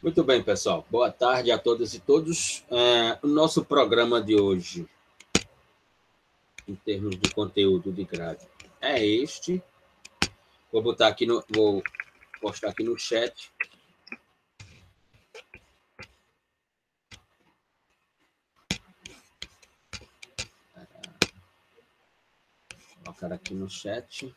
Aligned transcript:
Muito 0.00 0.22
bem, 0.22 0.40
pessoal. 0.40 0.86
Boa 0.88 1.10
tarde 1.10 1.50
a 1.50 1.58
todas 1.58 1.92
e 1.92 1.98
todos. 1.98 2.64
É, 2.70 3.18
o 3.20 3.26
nosso 3.26 3.64
programa 3.64 4.22
de 4.22 4.40
hoje, 4.40 4.88
em 6.68 6.76
termos 6.76 7.18
de 7.18 7.28
conteúdo 7.34 7.92
de 7.92 8.04
grade, 8.04 8.46
é 8.80 9.04
este. 9.04 9.60
Vou 10.70 10.80
botar 10.80 11.08
aqui 11.08 11.26
no, 11.26 11.42
vou 11.50 11.82
postar 12.40 12.68
aqui 12.68 12.84
no 12.84 12.96
chat. 12.96 13.50
Vou 23.04 23.04
colocar 23.04 23.32
aqui 23.32 23.52
no 23.52 23.68
chat. 23.68 24.32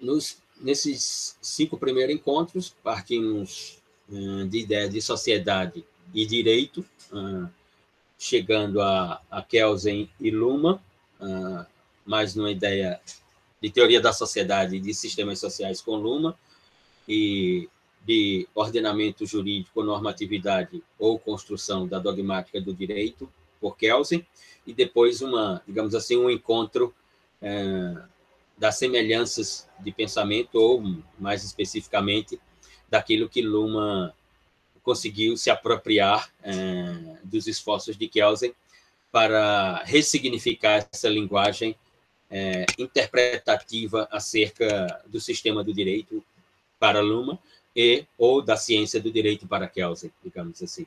Nos, 0.00 0.38
nesses 0.60 1.36
cinco 1.40 1.76
primeiros 1.76 2.14
encontros, 2.14 2.74
partimos 2.82 3.78
uh, 4.08 4.44
de 4.46 4.58
ideia 4.58 4.88
de 4.88 5.00
sociedade 5.02 5.84
e 6.14 6.24
direito, 6.24 6.84
uh, 7.12 7.48
chegando 8.18 8.80
a, 8.80 9.20
a 9.30 9.42
Kelsen 9.42 10.08
e 10.20 10.30
Luma, 10.30 10.82
uh, 11.20 11.66
mais 12.06 12.34
numa 12.34 12.50
ideia 12.50 13.00
de 13.60 13.70
teoria 13.70 14.00
da 14.00 14.12
sociedade 14.12 14.76
e 14.76 14.80
de 14.80 14.94
sistemas 14.94 15.40
sociais 15.40 15.80
com 15.80 15.96
Luma, 15.96 16.38
e 17.08 17.68
de 18.06 18.48
ordenamento 18.54 19.26
jurídico, 19.26 19.82
normatividade 19.82 20.82
ou 20.98 21.18
construção 21.18 21.86
da 21.86 21.98
dogmática 21.98 22.60
do 22.60 22.72
direito, 22.72 23.28
por 23.60 23.76
Kelsen, 23.76 24.24
e 24.66 24.72
depois 24.72 25.20
uma, 25.20 25.60
digamos 25.66 25.94
assim, 25.94 26.16
um 26.16 26.30
encontro 26.30 26.94
das 28.58 28.76
semelhanças 28.76 29.68
de 29.80 29.92
pensamento, 29.92 30.56
ou, 30.56 30.82
mais 31.18 31.44
especificamente, 31.44 32.38
daquilo 32.88 33.28
que 33.28 33.40
Luma 33.40 34.14
conseguiu 34.82 35.36
se 35.36 35.50
apropriar 35.50 36.32
é, 36.42 37.18
dos 37.22 37.46
esforços 37.46 37.96
de 37.96 38.08
Kelsen 38.08 38.54
para 39.12 39.82
ressignificar 39.84 40.88
essa 40.90 41.08
linguagem 41.08 41.76
é, 42.30 42.66
interpretativa 42.78 44.08
acerca 44.10 45.02
do 45.06 45.20
sistema 45.20 45.62
do 45.62 45.72
direito 45.72 46.24
para 46.78 47.00
Luma 47.00 47.38
e 47.74 48.04
ou 48.16 48.42
da 48.42 48.56
ciência 48.56 49.00
do 49.00 49.10
direito 49.10 49.46
para 49.46 49.68
Kelsen, 49.68 50.10
digamos 50.22 50.62
assim. 50.62 50.86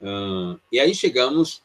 Uh, 0.00 0.60
e 0.70 0.78
aí 0.78 0.94
chegamos 0.94 1.62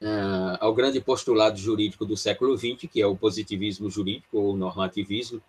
uh, 0.00 0.56
ao 0.60 0.74
grande 0.74 1.00
postulado 1.00 1.58
jurídico 1.58 2.04
do 2.04 2.16
século 2.16 2.56
XX, 2.56 2.90
que 2.90 3.00
é 3.00 3.06
o 3.06 3.16
positivismo 3.16 3.90
jurídico 3.90 4.38
ou 4.38 4.56
normativismo, 4.56 5.42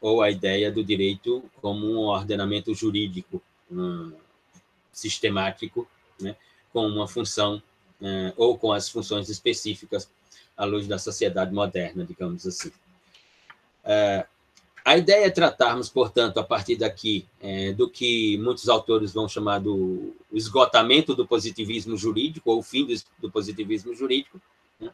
ou 0.00 0.22
a 0.22 0.30
ideia 0.30 0.70
do 0.70 0.84
direito 0.84 1.42
como 1.60 1.86
um 1.86 2.06
ordenamento 2.06 2.74
jurídico 2.74 3.42
um, 3.70 4.12
sistemático, 4.92 5.88
né, 6.20 6.36
com 6.72 6.86
uma 6.86 7.08
função 7.08 7.62
uh, 8.00 8.32
ou 8.36 8.58
com 8.58 8.72
as 8.72 8.88
funções 8.88 9.28
específicas 9.28 10.10
à 10.56 10.64
luz 10.64 10.86
da 10.86 10.98
sociedade 10.98 11.52
moderna, 11.52 12.04
digamos 12.04 12.46
assim. 12.46 12.68
Uh, 12.68 14.33
a 14.84 14.98
ideia 14.98 15.24
é 15.24 15.30
tratarmos, 15.30 15.88
portanto, 15.88 16.38
a 16.38 16.44
partir 16.44 16.76
daqui, 16.76 17.26
é, 17.40 17.72
do 17.72 17.88
que 17.88 18.36
muitos 18.36 18.68
autores 18.68 19.14
vão 19.14 19.26
chamar 19.26 19.58
do 19.60 20.14
esgotamento 20.30 21.14
do 21.14 21.26
positivismo 21.26 21.96
jurídico, 21.96 22.50
ou 22.50 22.58
o 22.58 22.62
fim 22.62 22.84
do, 22.84 22.94
do 23.18 23.30
positivismo 23.30 23.94
jurídico, 23.94 24.38
né? 24.78 24.90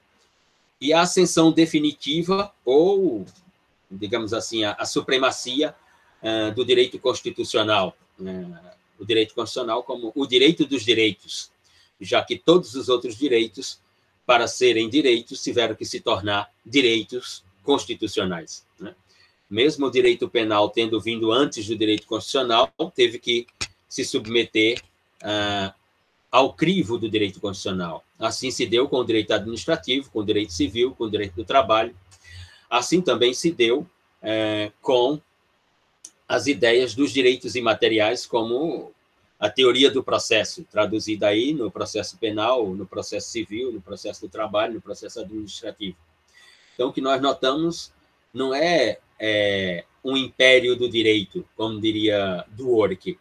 e 0.81 0.93
a 0.93 1.01
ascensão 1.01 1.51
definitiva, 1.51 2.53
ou, 2.65 3.27
digamos 3.91 4.33
assim, 4.33 4.63
a, 4.63 4.75
a 4.75 4.87
supremacia 4.87 5.75
uh, 6.23 6.55
do 6.55 6.65
direito 6.65 6.97
constitucional, 7.01 7.97
uh, 8.21 8.71
o 8.97 9.05
direito 9.05 9.35
constitucional 9.35 9.83
como 9.83 10.13
o 10.15 10.25
direito 10.25 10.65
dos 10.65 10.85
direitos, 10.85 11.51
já 12.01 12.23
que 12.23 12.39
todos 12.39 12.77
os 12.77 12.89
outros 12.89 13.17
direitos, 13.17 13.81
para 14.25 14.47
serem 14.47 14.89
direitos, 14.89 15.43
tiveram 15.43 15.75
que 15.75 15.85
se 15.85 15.99
tornar 15.99 16.49
direitos 16.65 17.43
constitucionais. 17.65 18.65
Mesmo 19.51 19.87
o 19.87 19.91
direito 19.91 20.29
penal 20.29 20.71
tendo 20.71 21.01
vindo 21.01 21.33
antes 21.33 21.67
do 21.67 21.77
direito 21.77 22.07
constitucional, 22.07 22.73
teve 22.95 23.19
que 23.19 23.47
se 23.89 24.05
submeter 24.05 24.81
ah, 25.23 25.75
ao 26.31 26.53
crivo 26.53 26.97
do 26.97 27.11
direito 27.11 27.41
constitucional. 27.41 28.05
Assim 28.19 28.51
se 28.51 28.65
deu 28.67 28.89
com 28.89 28.99
o 28.99 29.05
direito 29.05 29.33
administrativo, 29.33 30.11
com 30.11 30.21
o 30.21 30.25
direito 30.25 30.53
civil, 30.53 30.95
com 30.95 31.05
o 31.05 31.11
direito 31.11 31.35
do 31.35 31.45
trabalho. 31.45 31.95
Assim 32.69 33.01
também 33.01 33.35
se 33.35 33.51
deu 33.51 33.85
eh, 34.23 34.71
com 34.81 35.21
as 36.29 36.47
ideias 36.47 36.95
dos 36.95 37.11
direitos 37.11 37.57
imateriais, 37.57 38.25
como 38.25 38.93
a 39.39 39.51
teoria 39.51 39.91
do 39.91 40.05
processo, 40.05 40.65
traduzida 40.71 41.27
aí 41.27 41.53
no 41.53 41.71
processo 41.71 42.17
penal, 42.19 42.69
no 42.69 42.87
processo 42.87 43.31
civil, 43.31 43.73
no 43.73 43.81
processo 43.81 44.21
do 44.21 44.29
trabalho, 44.29 44.75
no 44.75 44.81
processo 44.81 45.19
administrativo. 45.19 45.97
Então, 46.75 46.91
o 46.91 46.93
que 46.93 47.01
nós 47.01 47.21
notamos 47.21 47.91
não 48.33 48.55
é 48.55 49.01
é, 49.21 49.85
um 50.03 50.17
império 50.17 50.75
do 50.75 50.89
direito, 50.89 51.47
como 51.55 51.81
diria 51.81 52.45
Dwork. 52.49 53.19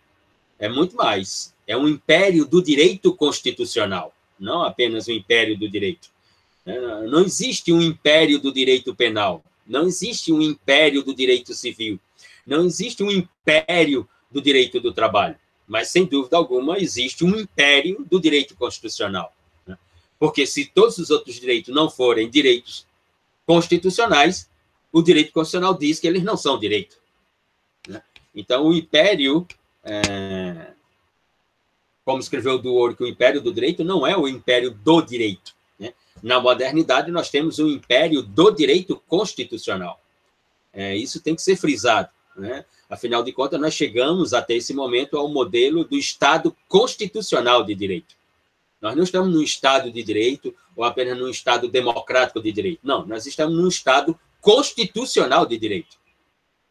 É 0.58 0.70
muito 0.70 0.96
mais. 0.96 1.54
É 1.68 1.76
um 1.76 1.88
império 1.88 2.46
do 2.46 2.64
direito 2.64 3.14
constitucional, 3.14 4.16
não 4.40 4.64
apenas 4.64 5.08
um 5.08 5.12
império 5.12 5.58
do 5.58 5.70
direito. 5.70 6.10
É, 6.66 6.80
não 7.08 7.22
existe 7.22 7.72
um 7.72 7.82
império 7.82 8.40
do 8.40 8.52
direito 8.52 8.96
penal, 8.96 9.44
não 9.68 9.86
existe 9.86 10.32
um 10.32 10.42
império 10.42 11.04
do 11.04 11.14
direito 11.14 11.54
civil, 11.54 12.00
não 12.46 12.66
existe 12.66 13.04
um 13.04 13.12
império 13.12 14.08
do 14.32 14.42
direito 14.42 14.80
do 14.80 14.94
trabalho, 14.94 15.36
mas 15.68 15.90
sem 15.90 16.06
dúvida 16.06 16.38
alguma 16.38 16.80
existe 16.80 17.24
um 17.24 17.38
império 17.38 18.06
do 18.10 18.20
direito 18.20 18.56
constitucional. 18.56 19.34
Né? 19.68 19.78
Porque 20.18 20.46
se 20.46 20.66
todos 20.66 20.98
os 20.98 21.10
outros 21.10 21.40
direitos 21.40 21.74
não 21.74 21.90
forem 21.90 22.30
direitos 22.30 22.88
constitucionais, 23.46 24.50
o 24.92 25.02
direito 25.02 25.32
constitucional 25.32 25.78
diz 25.78 26.00
que 26.00 26.08
eles 26.08 26.24
não 26.24 26.36
são 26.36 26.60
direito. 26.60 26.98
Né? 27.88 28.02
Então, 28.36 28.68
o 28.68 28.74
império, 28.74 29.48
é, 29.84 30.72
como 32.04 32.20
escreveu 32.20 32.58
do 32.58 32.74
Ouro, 32.74 32.96
que 32.96 33.04
o 33.04 33.08
império 33.08 33.42
do 33.42 33.54
direito 33.54 33.84
não 33.84 34.06
é 34.06 34.18
o 34.18 34.28
império 34.28 34.72
do 34.72 35.02
direito. 35.02 35.54
Né? 35.78 35.94
Na 36.22 36.40
modernidade, 36.40 37.12
nós 37.12 37.30
temos 37.30 37.60
o 37.60 37.68
império 37.68 38.22
do 38.22 38.52
direito 38.52 39.02
constitucional. 39.08 40.02
É, 40.74 40.96
isso 40.96 41.22
tem 41.22 41.36
que 41.36 41.42
ser 41.42 41.56
frisado. 41.56 42.10
Né? 42.36 42.66
Afinal 42.90 43.24
de 43.24 43.32
contas, 43.32 43.60
nós 43.60 43.74
chegamos 43.74 44.34
até 44.34 44.56
esse 44.56 44.74
momento 44.74 45.18
ao 45.18 45.28
modelo 45.28 45.84
do 45.84 45.98
Estado 45.98 46.56
constitucional 46.68 47.64
de 47.64 47.76
direito. 47.76 48.16
Nós 48.82 48.96
não 48.96 49.04
estamos 49.04 49.34
num 49.34 49.42
Estado 49.42 49.92
de 49.92 50.02
direito 50.02 50.56
ou 50.76 50.84
apenas 50.84 51.18
num 51.18 51.30
Estado 51.30 51.68
democrático 51.68 52.42
de 52.42 52.52
direito. 52.52 52.80
Não, 52.82 53.06
nós 53.06 53.26
estamos 53.26 53.56
num 53.56 53.68
Estado 53.68 54.18
constitucional 54.42 55.46
de 55.46 55.58
direito. 55.58 55.98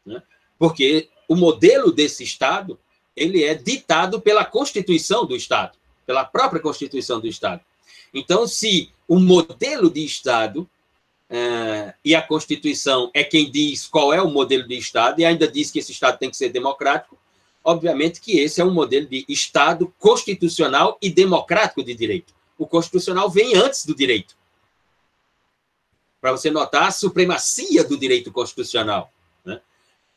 Né? 0.05 0.21
Porque 0.57 1.09
o 1.27 1.35
modelo 1.35 1.91
desse 1.91 2.23
Estado 2.23 2.79
ele 3.15 3.43
é 3.43 3.53
ditado 3.53 4.21
pela 4.21 4.45
Constituição 4.45 5.25
do 5.25 5.35
Estado, 5.35 5.77
pela 6.05 6.23
própria 6.23 6.61
Constituição 6.61 7.19
do 7.19 7.27
Estado. 7.27 7.61
Então, 8.13 8.47
se 8.47 8.89
o 9.07 9.19
modelo 9.19 9.89
de 9.89 10.03
Estado 10.05 10.61
uh, 11.29 11.93
e 12.03 12.15
a 12.15 12.21
Constituição 12.21 13.11
é 13.13 13.23
quem 13.23 13.51
diz 13.51 13.87
qual 13.87 14.13
é 14.13 14.21
o 14.21 14.29
modelo 14.29 14.67
de 14.67 14.77
Estado 14.77 15.19
e 15.19 15.25
ainda 15.25 15.47
diz 15.47 15.69
que 15.69 15.79
esse 15.79 15.91
Estado 15.91 16.17
tem 16.17 16.29
que 16.29 16.37
ser 16.37 16.49
democrático, 16.49 17.17
obviamente 17.63 18.21
que 18.21 18.39
esse 18.39 18.61
é 18.61 18.65
um 18.65 18.73
modelo 18.73 19.05
de 19.05 19.25
Estado 19.27 19.93
constitucional 19.99 20.97
e 21.01 21.09
democrático 21.09 21.83
de 21.83 21.93
direito. 21.93 22.33
O 22.57 22.65
constitucional 22.65 23.29
vem 23.29 23.55
antes 23.55 23.85
do 23.85 23.93
direito 23.93 24.38
para 26.21 26.31
você 26.31 26.51
notar 26.51 26.83
a 26.83 26.91
supremacia 26.91 27.83
do 27.83 27.97
direito 27.97 28.31
constitucional. 28.31 29.11
Né? 29.45 29.61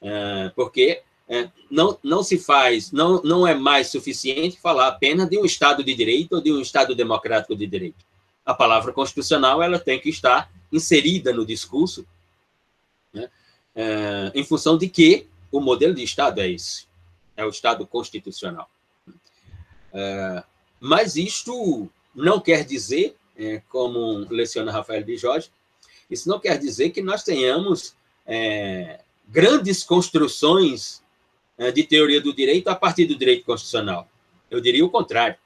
É, 0.00 0.53
porque 0.55 1.03
é, 1.29 1.49
não, 1.71 1.99
não 2.03 2.23
se 2.23 2.38
faz, 2.38 2.91
não, 2.91 3.23
não 3.23 3.47
é 3.47 3.55
mais 3.55 3.88
suficiente 3.88 4.61
falar 4.61 4.88
apenas 4.88 5.29
de 5.29 5.38
um 5.38 5.44
Estado 5.44 5.85
de 5.85 5.94
direito 5.94 6.35
ou 6.35 6.41
de 6.41 6.53
um 6.53 6.61
Estado 6.61 6.94
democrático 6.94 7.55
de 7.55 7.67
direito. 7.67 8.05
A 8.44 8.53
palavra 8.53 8.93
constitucional 8.93 9.62
ela 9.62 9.79
tem 9.79 10.00
que 10.00 10.09
estar 10.09 10.50
inserida 10.73 11.32
no 11.32 11.47
discurso, 11.47 12.06
né? 13.12 13.31
é, 13.75 14.32
em 14.35 14.44
função 14.44 14.77
de 14.77 14.88
que 14.88 15.29
o 15.50 15.61
modelo 15.61 15.94
de 15.94 16.03
Estado 16.03 16.41
é 16.41 16.50
esse, 16.50 16.87
é 17.37 17.44
o 17.44 17.50
Estado 17.50 17.87
constitucional. 17.87 18.69
Mas 20.81 21.17
isto 21.17 21.88
não 22.15 22.41
quer 22.41 22.65
dizer, 22.65 23.15
como 23.69 24.27
leciona 24.31 24.73
Rafael 24.73 25.03
de 25.03 25.19
Jorge, 25.19 25.50
isso 26.11 26.29
não 26.29 26.39
quer 26.39 26.59
dizer 26.59 26.91
que 26.91 27.03
nós 27.03 27.23
tenhamos 27.23 27.97
é, 28.27 29.01
grandes 29.29 29.83
construções 29.83 31.03
é, 31.57 31.71
de 31.71 31.85
teoria 31.85 32.21
do 32.21 32.35
direito 32.35 32.69
a 32.69 32.75
partir 32.75 33.07
do 33.07 33.17
direito 33.17 33.45
constitucional. 33.45 34.09
Eu 34.51 34.61
diria 34.61 34.85
o 34.85 34.91
contrário. 34.91 35.37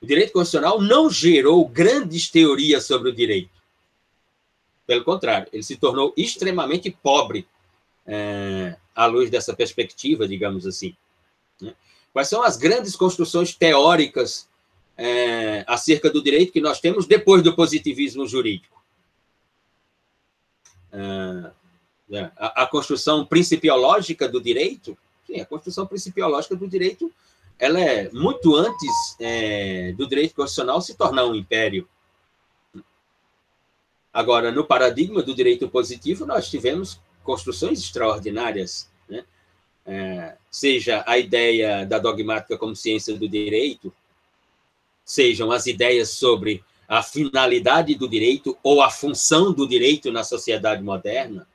O 0.00 0.06
direito 0.06 0.32
constitucional 0.32 0.80
não 0.80 1.10
gerou 1.10 1.66
grandes 1.66 2.30
teorias 2.30 2.84
sobre 2.84 3.10
o 3.10 3.14
direito. 3.14 3.58
Pelo 4.86 5.04
contrário, 5.04 5.48
ele 5.52 5.62
se 5.62 5.76
tornou 5.76 6.14
extremamente 6.16 6.90
pobre 6.90 7.46
é, 8.06 8.76
à 8.94 9.06
luz 9.06 9.28
dessa 9.30 9.54
perspectiva, 9.54 10.26
digamos 10.26 10.66
assim. 10.66 10.96
Né? 11.60 11.74
Quais 12.12 12.28
são 12.28 12.42
as 12.42 12.56
grandes 12.56 12.96
construções 12.96 13.54
teóricas 13.54 14.48
é, 14.96 15.64
acerca 15.66 16.10
do 16.10 16.22
direito 16.22 16.52
que 16.52 16.60
nós 16.60 16.80
temos 16.80 17.06
depois 17.06 17.42
do 17.42 17.54
positivismo 17.54 18.26
jurídico? 18.26 18.82
É, 20.92 21.50
é 22.10 22.30
a, 22.36 22.62
a, 22.62 22.66
construção 22.66 23.24
principiológica 23.24 24.28
do 24.28 24.40
direito, 24.40 24.96
sim, 25.26 25.40
a 25.40 25.46
construção 25.46 25.86
principiológica 25.86 26.56
do 26.56 26.66
direito, 26.66 27.12
ela 27.58 27.80
é 27.80 28.08
muito 28.10 28.54
antes 28.54 29.16
é, 29.20 29.92
do 29.92 30.06
direito 30.06 30.34
constitucional 30.34 30.80
se 30.80 30.96
tornar 30.96 31.26
um 31.26 31.34
império. 31.34 31.88
Agora, 34.12 34.50
no 34.50 34.64
paradigma 34.64 35.22
do 35.22 35.34
direito 35.34 35.68
positivo, 35.68 36.24
nós 36.24 36.48
tivemos 36.48 37.00
construções 37.22 37.80
extraordinárias, 37.80 38.90
né? 39.08 39.24
É, 39.84 40.36
seja 40.50 41.02
a 41.06 41.18
ideia 41.18 41.84
da 41.84 41.98
dogmática 41.98 42.56
como 42.56 42.76
ciência 42.76 43.16
do 43.16 43.28
direito, 43.28 43.92
sejam 45.04 45.50
as 45.50 45.66
ideias 45.66 46.10
sobre 46.10 46.62
a 46.88 47.02
finalidade 47.02 47.94
do 47.94 48.08
direito 48.08 48.56
ou 48.62 48.80
a 48.80 48.90
função 48.90 49.52
do 49.52 49.68
direito 49.68 50.10
na 50.10 50.24
sociedade 50.24 50.82
moderna, 50.82 51.46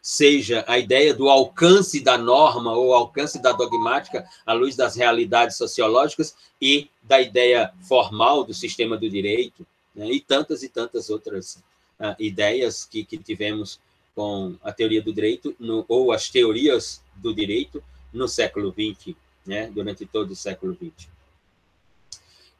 seja 0.00 0.64
a 0.66 0.78
ideia 0.78 1.12
do 1.12 1.28
alcance 1.28 2.00
da 2.00 2.16
norma 2.16 2.72
ou 2.72 2.94
alcance 2.94 3.42
da 3.42 3.52
dogmática 3.52 4.26
à 4.46 4.52
luz 4.52 4.76
das 4.76 4.94
realidades 4.94 5.56
sociológicas 5.56 6.34
e 6.60 6.88
da 7.02 7.20
ideia 7.20 7.72
formal 7.86 8.44
do 8.44 8.54
sistema 8.54 8.96
do 8.96 9.10
direito, 9.10 9.66
né? 9.94 10.06
e 10.10 10.20
tantas 10.20 10.62
e 10.62 10.68
tantas 10.68 11.10
outras 11.10 11.56
uh, 11.98 12.14
ideias 12.18 12.84
que, 12.84 13.04
que 13.04 13.18
tivemos 13.18 13.80
com 14.14 14.56
a 14.62 14.72
teoria 14.72 15.02
do 15.02 15.12
direito, 15.12 15.54
no, 15.58 15.84
ou 15.88 16.12
as 16.12 16.28
teorias 16.28 17.02
do 17.16 17.34
direito, 17.34 17.82
no 18.12 18.28
século 18.28 18.72
XX, 18.72 19.14
né, 19.46 19.70
durante 19.72 20.04
todo 20.04 20.32
o 20.32 20.36
século 20.36 20.74
XX. 20.74 21.08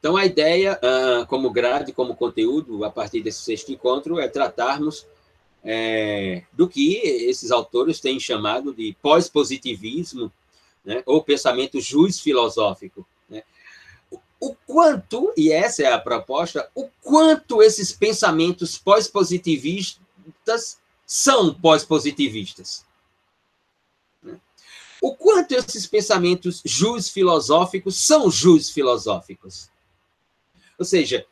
Então, 0.01 0.17
a 0.17 0.25
ideia, 0.25 0.79
uh, 0.81 1.27
como 1.27 1.51
grade, 1.51 1.93
como 1.93 2.15
conteúdo, 2.15 2.83
a 2.83 2.89
partir 2.89 3.21
desse 3.21 3.43
sexto 3.43 3.71
encontro, 3.71 4.19
é 4.19 4.27
tratarmos 4.27 5.05
é, 5.63 6.41
do 6.51 6.67
que 6.67 6.95
esses 6.95 7.51
autores 7.51 7.99
têm 7.99 8.19
chamado 8.19 8.73
de 8.73 8.97
pós-positivismo, 8.99 10.33
né, 10.83 11.03
ou 11.05 11.23
pensamento 11.23 11.79
juiz 11.79 12.19
filosófico. 12.19 13.07
Né? 13.29 13.43
O 14.39 14.55
quanto, 14.65 15.31
e 15.37 15.51
essa 15.51 15.83
é 15.83 15.93
a 15.93 15.99
proposta, 15.99 16.67
o 16.73 16.89
quanto 17.03 17.61
esses 17.61 17.91
pensamentos 17.91 18.79
pós-positivistas 18.79 20.79
são 21.05 21.53
pós-positivistas. 21.53 22.83
Né? 24.23 24.41
O 24.99 25.15
quanto 25.15 25.51
esses 25.51 25.85
pensamentos 25.85 26.59
jus 26.65 27.07
filosóficos 27.07 27.97
são 27.97 28.31
jus 28.31 28.71
filosóficos. 28.71 29.69
Ou 30.81 30.85
seja, 30.85 31.27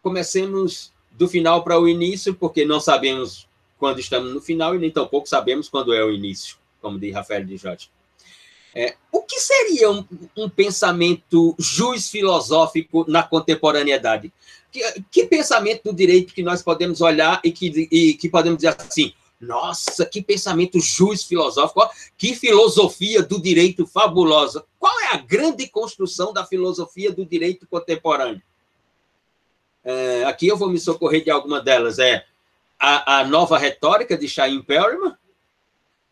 comecemos 0.00 0.92
do 1.10 1.26
final 1.26 1.64
para 1.64 1.80
o 1.80 1.88
início, 1.88 2.32
porque 2.32 2.64
não 2.64 2.78
sabemos 2.78 3.48
quando 3.76 3.98
estamos 3.98 4.32
no 4.32 4.40
final 4.40 4.72
e 4.72 4.78
nem 4.78 4.88
tampouco 4.88 5.28
sabemos 5.28 5.68
quando 5.68 5.92
é 5.92 6.04
o 6.04 6.12
início, 6.12 6.56
como 6.80 6.96
diz 6.96 7.12
Rafael 7.12 7.44
de 7.44 7.56
Jorge. 7.56 7.90
É, 8.72 8.94
o 9.10 9.22
que 9.22 9.40
seria 9.40 9.90
um, 9.90 10.04
um 10.36 10.48
pensamento 10.48 11.56
jus 11.58 12.08
filosófico 12.08 13.04
na 13.08 13.24
contemporaneidade? 13.24 14.32
Que, 14.70 14.80
que, 15.10 15.26
pensamento 15.26 15.90
do 15.90 15.92
direito 15.92 16.32
que 16.32 16.44
nós 16.44 16.62
podemos 16.62 17.00
olhar 17.00 17.40
e 17.42 17.50
que, 17.50 17.88
e 17.90 18.14
que 18.14 18.28
podemos 18.28 18.58
dizer 18.58 18.76
assim, 18.78 19.12
nossa, 19.40 20.06
que 20.06 20.22
pensamento 20.22 20.78
jus 20.78 21.24
filosófico, 21.24 21.82
que 22.16 22.32
filosofia 22.32 23.24
do 23.24 23.42
direito 23.42 23.88
fabulosa. 23.88 24.64
Qual 24.78 25.00
é 25.00 25.14
a 25.14 25.16
grande 25.16 25.66
construção 25.66 26.32
da 26.32 26.46
filosofia 26.46 27.10
do 27.10 27.26
direito 27.26 27.66
contemporâneo? 27.66 28.40
É, 29.90 30.24
aqui 30.24 30.46
eu 30.46 30.56
vou 30.58 30.68
me 30.68 30.78
socorrer 30.78 31.24
de 31.24 31.30
alguma 31.30 31.62
delas. 31.62 31.98
É 31.98 32.26
a, 32.78 33.20
a 33.20 33.24
nova 33.24 33.56
retórica 33.56 34.18
de 34.18 34.28
Chaim 34.28 34.60
Perryman, 34.60 35.16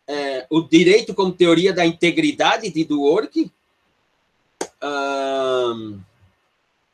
é, 0.07 0.47
o 0.49 0.61
direito 0.61 1.13
como 1.13 1.31
teoria 1.31 1.71
da 1.71 1.85
integridade 1.85 2.71
de 2.71 2.83
Dwork, 2.83 3.51
um, 4.81 5.99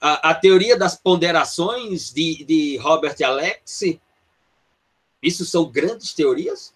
a, 0.02 0.32
a, 0.32 0.36
teoria 0.36 0.78
das 0.78 0.94
ponderações 0.94 2.12
de, 2.12 2.44
de 2.44 2.76
Robert 2.76 3.16
Alexi, 3.24 4.02
isso 5.22 5.46
são 5.46 5.64
grandes 5.64 6.14
teorias? 6.14 6.74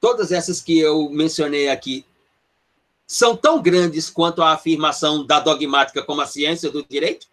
Todas 0.00 0.32
essas 0.32 0.60
que 0.60 0.76
eu 0.76 1.08
mencionei 1.08 1.68
aqui 1.68 2.04
são 3.06 3.36
tão 3.36 3.62
grandes 3.62 4.10
quanto 4.10 4.42
a 4.42 4.52
afirmação 4.52 5.24
da 5.24 5.38
dogmática 5.38 6.02
como 6.02 6.20
a 6.20 6.26
ciência 6.26 6.70
do 6.70 6.84
direito? 6.84 7.28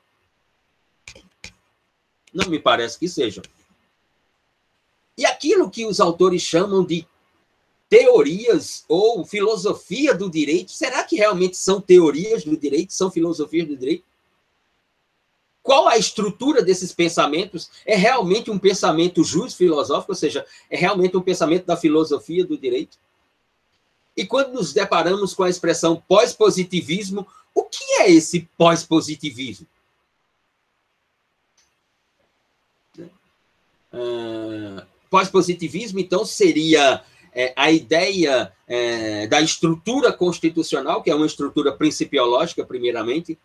Não 2.34 2.48
me 2.50 2.60
parece 2.60 3.00
que 3.00 3.08
sejam. 3.08 3.44
E 5.18 5.26
aquilo 5.26 5.70
que 5.70 5.86
os 5.86 6.00
autores 6.00 6.42
chamam 6.42 6.84
de 6.84 7.08
teorias 7.90 8.84
ou 8.88 9.24
filosofia 9.24 10.16
do 10.16 10.30
direito, 10.30 10.72
será 10.72 11.04
que 11.04 11.16
realmente 11.16 11.58
são 11.58 11.80
teorias 11.80 12.44
do 12.44 12.58
direito, 12.58 12.94
são 12.94 13.12
filosofias 13.12 13.68
do 13.68 13.78
direito? 13.78 14.04
Qual 15.62 15.88
a 15.88 15.98
estrutura 15.98 16.62
desses 16.62 16.92
pensamentos? 16.92 17.70
É 17.86 17.96
realmente 17.96 18.52
um 18.52 18.60
pensamento 18.60 19.24
justo 19.24 19.58
filosófico, 19.58 20.12
ou 20.12 20.16
seja, 20.16 20.46
é 20.70 20.76
realmente 20.76 21.16
um 21.16 21.22
pensamento 21.22 21.66
da 21.66 21.78
filosofia 21.78 22.46
do 22.46 22.58
direito? 22.58 22.98
E 24.16 24.26
quando 24.26 24.54
nos 24.54 24.74
deparamos 24.74 25.34
com 25.34 25.44
a 25.44 25.50
expressão 25.50 26.02
pós-positivismo, 26.08 27.28
o 27.54 27.64
que 27.64 27.84
é 28.02 28.12
esse 28.12 28.48
pós-positivismo? 28.58 29.68
Uh, 33.92 34.82
pós-positivismo, 35.10 36.00
então, 36.00 36.26
seria 36.26 37.04
é, 37.34 37.54
a 37.56 37.72
ideia 37.72 38.52
é, 38.68 39.28
da 39.28 39.42
estrutura 39.42 40.12
constitucional, 40.14 41.02
que 41.02 41.10
é 41.10 41.16
uma 41.16 41.26
estrutura 41.26 41.72
principiológica, 41.72 42.64
primeiramente, 42.64 43.38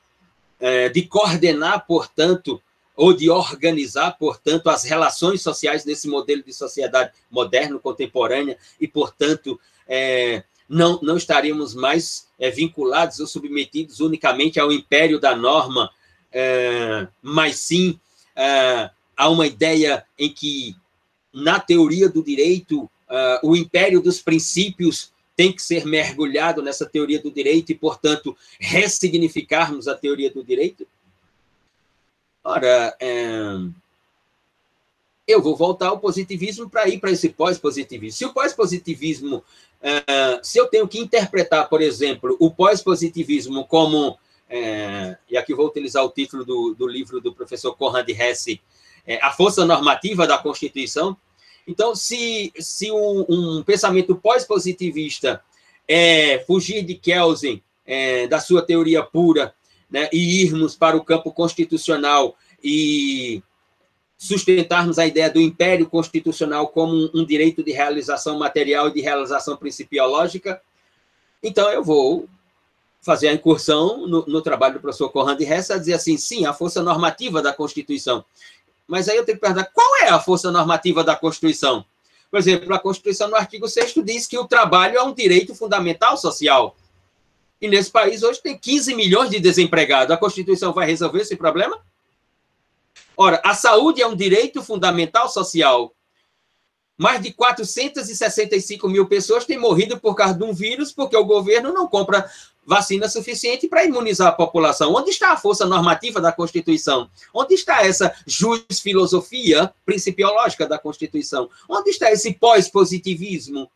é, 0.60 0.88
de 0.88 1.02
coordenar, 1.02 1.86
portanto, 1.86 2.60
ou 2.96 3.12
de 3.12 3.30
organizar, 3.30 4.12
portanto, 4.18 4.68
as 4.68 4.84
relações 4.84 5.40
sociais 5.40 5.84
nesse 5.84 6.08
modelo 6.08 6.42
de 6.42 6.52
sociedade 6.52 7.12
moderno, 7.30 7.78
contemporânea, 7.78 8.58
e, 8.80 8.88
portanto, 8.88 9.58
é, 9.86 10.42
não, 10.68 11.00
não 11.02 11.16
estaríamos 11.16 11.74
mais 11.74 12.28
é, 12.38 12.50
vinculados 12.50 13.20
ou 13.20 13.26
submetidos 13.26 14.00
unicamente 14.00 14.60
ao 14.60 14.70
império 14.72 15.18
da 15.18 15.34
norma, 15.34 15.90
é, 16.30 17.08
mas 17.22 17.56
sim 17.56 17.98
é, 18.36 18.90
a 19.16 19.28
uma 19.28 19.46
ideia 19.46 20.04
em 20.18 20.32
que 20.32 20.76
na 21.32 21.60
teoria 21.60 22.08
do 22.08 22.22
direito, 22.22 22.82
uh, 22.82 22.90
o 23.42 23.56
império 23.56 24.00
dos 24.00 24.20
princípios 24.20 25.12
tem 25.36 25.52
que 25.52 25.62
ser 25.62 25.86
mergulhado 25.86 26.62
nessa 26.62 26.84
teoria 26.84 27.20
do 27.20 27.30
direito 27.30 27.70
e, 27.70 27.74
portanto, 27.74 28.36
ressignificarmos 28.58 29.86
a 29.86 29.94
teoria 29.94 30.30
do 30.30 30.42
direito? 30.42 30.86
Ora, 32.42 32.96
é... 32.98 33.56
eu 35.28 35.40
vou 35.40 35.54
voltar 35.54 35.88
ao 35.88 36.00
positivismo 36.00 36.68
para 36.68 36.88
ir 36.88 36.98
para 36.98 37.12
esse 37.12 37.28
pós-positivismo. 37.28 38.18
Se 38.18 38.24
o 38.24 38.32
pós-positivismo, 38.32 39.44
se 40.42 40.58
eu 40.58 40.66
tenho 40.66 40.88
que 40.88 40.98
interpretar, 40.98 41.68
por 41.68 41.80
exemplo, 41.80 42.36
o 42.40 42.50
pós-positivismo 42.50 43.64
como, 43.66 44.18
é... 44.48 45.16
e 45.30 45.36
aqui 45.36 45.54
vou 45.54 45.66
utilizar 45.66 46.04
o 46.04 46.10
título 46.10 46.44
do, 46.44 46.74
do 46.74 46.86
livro 46.86 47.20
do 47.20 47.34
professor 47.34 47.74
Conrad 47.76 48.08
Hesse, 48.08 48.60
é, 49.06 49.18
a 49.22 49.30
força 49.30 49.64
normativa 49.64 50.26
da 50.26 50.36
Constituição. 50.36 51.16
Então, 51.66 51.94
se, 51.94 52.52
se 52.58 52.90
um, 52.92 53.24
um 53.28 53.62
pensamento 53.62 54.14
pós-positivista 54.16 55.42
é 55.86 56.40
fugir 56.40 56.82
de 56.82 56.94
Kelsen, 56.94 57.62
é, 57.86 58.26
da 58.26 58.38
sua 58.38 58.60
teoria 58.60 59.02
pura, 59.02 59.54
né, 59.90 60.10
e 60.12 60.42
irmos 60.42 60.76
para 60.76 60.96
o 60.96 61.04
campo 61.04 61.32
constitucional 61.32 62.36
e 62.62 63.42
sustentarmos 64.18 64.98
a 64.98 65.06
ideia 65.06 65.30
do 65.30 65.40
império 65.40 65.88
constitucional 65.88 66.68
como 66.68 67.08
um, 67.14 67.24
direito 67.24 67.62
de 67.62 67.70
realização 67.70 68.36
material 68.36 68.88
e 68.88 68.94
de 68.94 69.00
realização 69.00 69.56
principiológica, 69.56 70.60
então 71.40 71.70
eu 71.70 71.84
vou 71.84 72.28
fazer 73.00 73.28
a 73.28 73.32
incursão 73.32 74.08
no, 74.08 74.26
no 74.26 74.42
trabalho 74.42 74.74
do 74.74 74.80
professor 74.80 75.08
Conrad 75.10 75.40
Hess 75.40 75.70
a 75.70 75.78
dizer 75.78 75.94
assim, 75.94 76.16
sim, 76.16 76.44
a 76.44 76.52
força 76.52 76.82
normativa 76.82 77.40
da 77.40 77.52
Constituição. 77.52 78.24
Mas 78.88 79.08
aí 79.08 79.16
eu 79.16 79.24
tenho 79.24 79.38
que 79.38 79.40
perguntar, 79.42 79.70
qual 79.72 79.96
é 79.98 80.08
a 80.08 80.18
força 80.18 80.50
normativa 80.50 81.04
da 81.04 81.14
Constituição? 81.14 81.84
Por 82.28 82.40
exemplo, 82.40 82.74
a 82.74 82.78
Constituição, 82.78 83.28
no 83.28 83.36
artigo 83.36 83.68
6 83.68 83.94
diz 84.04 84.26
que 84.26 84.36
o 84.36 84.46
trabalho 84.46 84.98
é 84.98 85.02
um 85.02 85.14
direito 85.14 85.54
fundamental 85.54 86.16
social. 86.16 86.76
E 87.60 87.68
nesse 87.68 87.90
país 87.90 88.22
hoje 88.22 88.42
tem 88.42 88.58
15 88.58 88.94
milhões 88.94 89.30
de 89.30 89.38
desempregados. 89.38 90.12
A 90.12 90.16
Constituição 90.16 90.72
vai 90.72 90.86
resolver 90.86 91.20
esse 91.20 91.36
problema? 91.36 91.78
Ora, 93.20 93.42
a 93.44 93.52
saúde 93.52 94.00
é 94.00 94.06
um 94.06 94.14
direito 94.14 94.62
fundamental 94.62 95.28
social. 95.28 95.92
Mais 96.96 97.20
de 97.20 97.32
465 97.32 98.88
mil 98.88 99.08
pessoas 99.08 99.44
têm 99.44 99.58
morrido 99.58 99.98
por 99.98 100.14
causa 100.14 100.34
de 100.34 100.44
um 100.44 100.52
vírus 100.52 100.92
porque 100.92 101.16
o 101.16 101.24
governo 101.24 101.72
não 101.72 101.88
compra 101.88 102.30
vacina 102.64 103.08
suficiente 103.08 103.66
para 103.66 103.84
imunizar 103.84 104.28
a 104.28 104.32
população. 104.32 104.94
Onde 104.94 105.10
está 105.10 105.32
a 105.32 105.36
força 105.36 105.66
normativa 105.66 106.20
da 106.20 106.30
Constituição? 106.30 107.10
Onde 107.34 107.54
está 107.54 107.84
essa 107.84 108.14
filosofia 108.80 109.74
principiológica 109.84 110.64
da 110.64 110.78
Constituição? 110.78 111.50
Onde 111.68 111.90
está 111.90 112.12
esse 112.12 112.34
pós-positivismo 112.34 113.68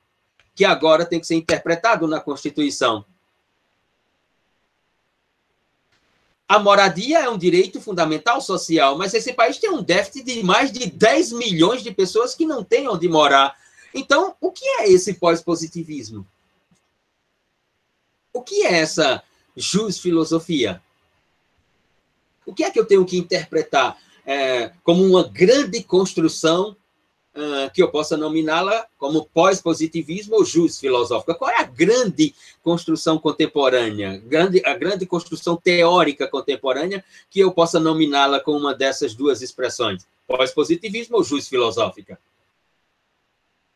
que 0.55 0.65
agora 0.65 1.05
tem 1.05 1.19
que 1.19 1.27
ser 1.27 1.35
interpretado 1.35 2.07
na 2.07 2.21
Constituição? 2.21 3.05
A 6.49 6.59
moradia 6.59 7.21
é 7.21 7.31
um 7.31 7.39
direito 7.39 7.81
fundamental 7.81 8.41
social, 8.41 8.99
mas 8.99 9.15
esse 9.15 9.33
país 9.33 9.59
tem 9.59 9.71
um 9.71 9.83
déficit 9.83 10.25
de 10.25 10.43
mais 10.43 10.71
de 10.71 10.87
10 10.87 11.33
milhões 11.33 11.83
de 11.83 11.91
pessoas 11.91 12.35
que 12.35 12.45
não 12.45 12.63
têm 12.63 12.89
onde 12.89 13.09
morar. 13.09 13.57
Então, 13.95 14.35
o 14.41 14.51
que 14.51 14.65
é 14.65 14.91
esse 14.91 15.15
pós-positivismo? 15.15 16.27
O 18.33 18.43
que 18.43 18.67
é 18.67 18.81
essa 18.81 19.23
jus-filosofia? 19.57 20.83
O 22.45 22.55
que 22.55 22.65
é 22.65 22.71
que 22.71 22.79
eu 22.79 22.87
tenho 22.87 23.05
que 23.05 23.17
interpretar 23.17 23.99
é, 24.27 24.73
como 24.83 25.05
uma 25.05 25.25
grande 25.29 25.83
construção 25.83 26.77
uh, 27.35 27.71
que 27.73 27.83
eu 27.83 27.91
possa 27.91 28.17
nominá-la 28.17 28.87
como 28.99 29.25
pós-positivismo 29.27 30.37
ou 30.37 30.45
jus 30.45 30.79
filosófica. 30.79 31.35
Qual 31.35 31.51
é 31.51 31.61
a 31.61 31.65
grande 31.65 32.35
construção 32.62 33.19
contemporânea, 33.19 34.19
grande, 34.19 34.62
a 34.65 34.75
grande 34.75 35.07
construção 35.07 35.57
teórica 35.57 36.29
contemporânea 36.29 37.05
que 37.31 37.41
eu 37.41 37.53
possa 37.53 37.81
nominá-la 37.81 38.41
com 38.41 38.53
uma 38.53 38.75
dessas 38.75 39.15
duas 39.15 39.43
expressões? 39.43 40.07
Pós-positivismo 40.27 41.17
ou 41.17 41.25
jus 41.25 41.49
filosófica? 41.49 42.19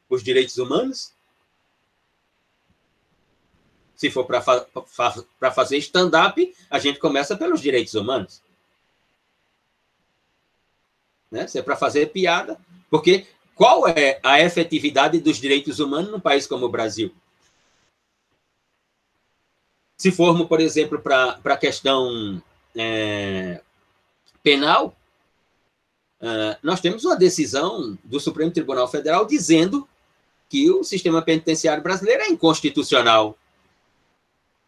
Os 0.08 0.22
direitos 0.22 0.56
humanos? 0.58 1.12
Se 3.96 4.10
for 4.10 4.24
para 4.24 4.42
fa 4.42 4.66
fa 4.86 5.50
fazer 5.50 5.78
stand-up, 5.78 6.54
a 6.70 6.78
gente 6.78 6.98
começa 6.98 7.34
pelos 7.34 7.62
direitos 7.62 7.94
humanos. 7.94 8.42
Né? 11.30 11.46
Se 11.46 11.58
é 11.58 11.62
para 11.62 11.76
fazer 11.76 12.12
piada, 12.12 12.58
porque 12.90 13.26
qual 13.56 13.88
é 13.88 14.20
a 14.22 14.38
efetividade 14.38 15.18
dos 15.18 15.38
direitos 15.38 15.80
humanos 15.80 16.12
num 16.12 16.20
país 16.20 16.46
como 16.46 16.66
o 16.66 16.68
Brasil? 16.68 17.10
Se 19.96 20.12
formos, 20.12 20.46
por 20.46 20.60
exemplo, 20.60 21.00
para 21.00 21.40
a 21.42 21.56
questão 21.56 22.40
é, 22.76 23.62
penal, 24.42 24.94
uh, 26.20 26.54
nós 26.62 26.82
temos 26.82 27.02
uma 27.06 27.16
decisão 27.16 27.98
do 28.04 28.20
Supremo 28.20 28.50
Tribunal 28.50 28.86
Federal 28.88 29.24
dizendo 29.24 29.88
que 30.50 30.70
o 30.70 30.84
sistema 30.84 31.22
penitenciário 31.22 31.82
brasileiro 31.82 32.24
é 32.24 32.28
inconstitucional. 32.28 33.38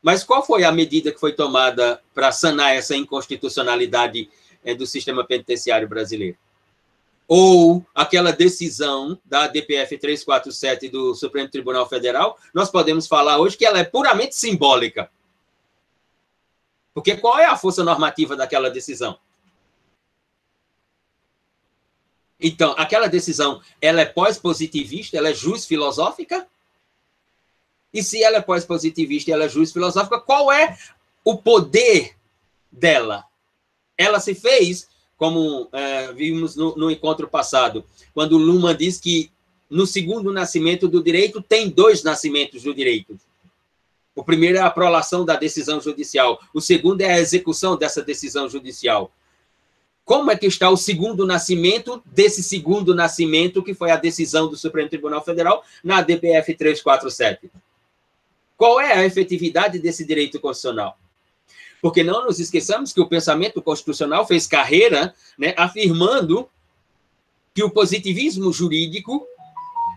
Mas 0.02 0.24
qual 0.24 0.42
foi 0.42 0.64
a 0.64 0.72
medida 0.72 1.12
que 1.12 1.20
foi 1.20 1.34
tomada 1.34 2.02
para 2.14 2.32
sanar 2.32 2.74
essa 2.74 2.96
inconstitucionalidade 2.96 4.30
é, 4.64 4.74
do 4.74 4.86
sistema 4.86 5.26
penitenciário 5.26 5.86
brasileiro? 5.86 6.38
Ou 7.28 7.84
aquela 7.94 8.32
decisão 8.32 9.20
da 9.22 9.46
DPF 9.46 9.98
347 9.98 10.88
do 10.88 11.14
Supremo 11.14 11.50
Tribunal 11.50 11.86
Federal, 11.86 12.38
nós 12.54 12.70
podemos 12.70 13.06
falar 13.06 13.38
hoje 13.38 13.54
que 13.54 13.66
ela 13.66 13.78
é 13.78 13.84
puramente 13.84 14.34
simbólica. 14.34 15.10
Porque 16.94 17.18
qual 17.18 17.38
é 17.38 17.44
a 17.44 17.56
força 17.56 17.84
normativa 17.84 18.34
daquela 18.34 18.70
decisão? 18.70 19.18
Então, 22.40 22.74
aquela 22.78 23.08
decisão, 23.08 23.60
ela 23.80 24.00
é 24.00 24.06
pós-positivista, 24.06 25.18
ela 25.18 25.28
é 25.28 25.34
jus 25.34 25.66
filosófica? 25.66 26.48
E 27.92 28.02
se 28.02 28.22
ela 28.22 28.38
é 28.38 28.40
pós-positivista 28.40 29.30
e 29.30 29.34
ela 29.34 29.44
é 29.44 29.48
jus 29.48 29.70
filosófica, 29.70 30.18
qual 30.18 30.50
é 30.50 30.78
o 31.22 31.36
poder 31.36 32.16
dela? 32.72 33.24
Ela 33.98 34.18
se 34.18 34.34
fez 34.34 34.88
como 35.18 35.68
é, 35.72 36.12
vimos 36.12 36.54
no, 36.54 36.76
no, 36.76 36.90
encontro 36.90 37.28
passado, 37.28 37.84
quando 38.14 38.38
Luhmann 38.38 38.76
diz 38.76 38.98
que 39.00 39.30
no 39.68 39.84
segundo 39.84 40.32
nascimento 40.32 40.88
do 40.88 41.02
direito 41.02 41.42
tem 41.42 41.68
dois 41.68 42.04
nascimentos 42.04 42.62
do 42.62 42.72
direito. 42.72 43.18
O 44.14 44.24
primeiro 44.24 44.58
é 44.58 44.60
a 44.60 44.70
prolação 44.70 45.24
da 45.24 45.36
decisão 45.36 45.80
judicial, 45.80 46.40
o 46.54 46.60
segundo 46.60 47.00
é 47.02 47.12
a 47.12 47.20
execução 47.20 47.76
dessa 47.76 48.00
decisão 48.00 48.48
judicial. 48.48 49.12
Como 50.04 50.30
é 50.30 50.36
que 50.36 50.46
está 50.46 50.70
o 50.70 50.76
segundo 50.76 51.26
nascimento 51.26 52.02
desse 52.06 52.42
segundo 52.42 52.94
nascimento, 52.94 53.62
que 53.62 53.74
foi 53.74 53.90
a 53.90 53.96
decisão 53.96 54.48
do 54.48 54.56
Supremo 54.56 54.88
Tribunal 54.88 55.22
Federal 55.22 55.62
na 55.84 56.00
DPF 56.00 56.54
347? 56.54 57.50
Qual 58.56 58.80
é 58.80 58.94
a 58.94 59.04
efetividade 59.04 59.78
desse 59.78 60.06
direito 60.06 60.40
constitucional? 60.40 60.96
Porque 61.80 62.02
não 62.02 62.24
nos 62.24 62.40
esqueçamos 62.40 62.92
que 62.92 63.00
o 63.00 63.08
pensamento 63.08 63.62
constitucional 63.62 64.26
fez 64.26 64.46
carreira 64.46 65.14
né, 65.38 65.54
afirmando 65.56 66.48
que 67.54 67.62
o 67.62 67.70
positivismo 67.70 68.52
jurídico 68.52 69.26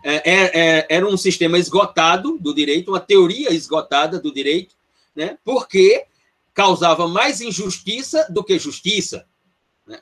é, 0.04 0.16
é, 0.16 0.78
é, 0.80 0.88
era 0.90 1.08
um 1.08 1.18
sistema 1.18 1.58
esgotado 1.58 2.38
do 2.40 2.54
direito, 2.54 2.92
uma 2.92 3.00
teoria 3.00 3.54
esgotada 3.54 4.20
do 4.20 4.34
direito, 4.34 4.76
né, 5.16 5.38
porque 5.44 6.06
causava 6.54 7.08
mais 7.08 7.42
injustiça 7.42 8.28
do 8.30 8.44
que 8.44 8.58
justiça. 8.58 9.26
Né, 9.86 10.00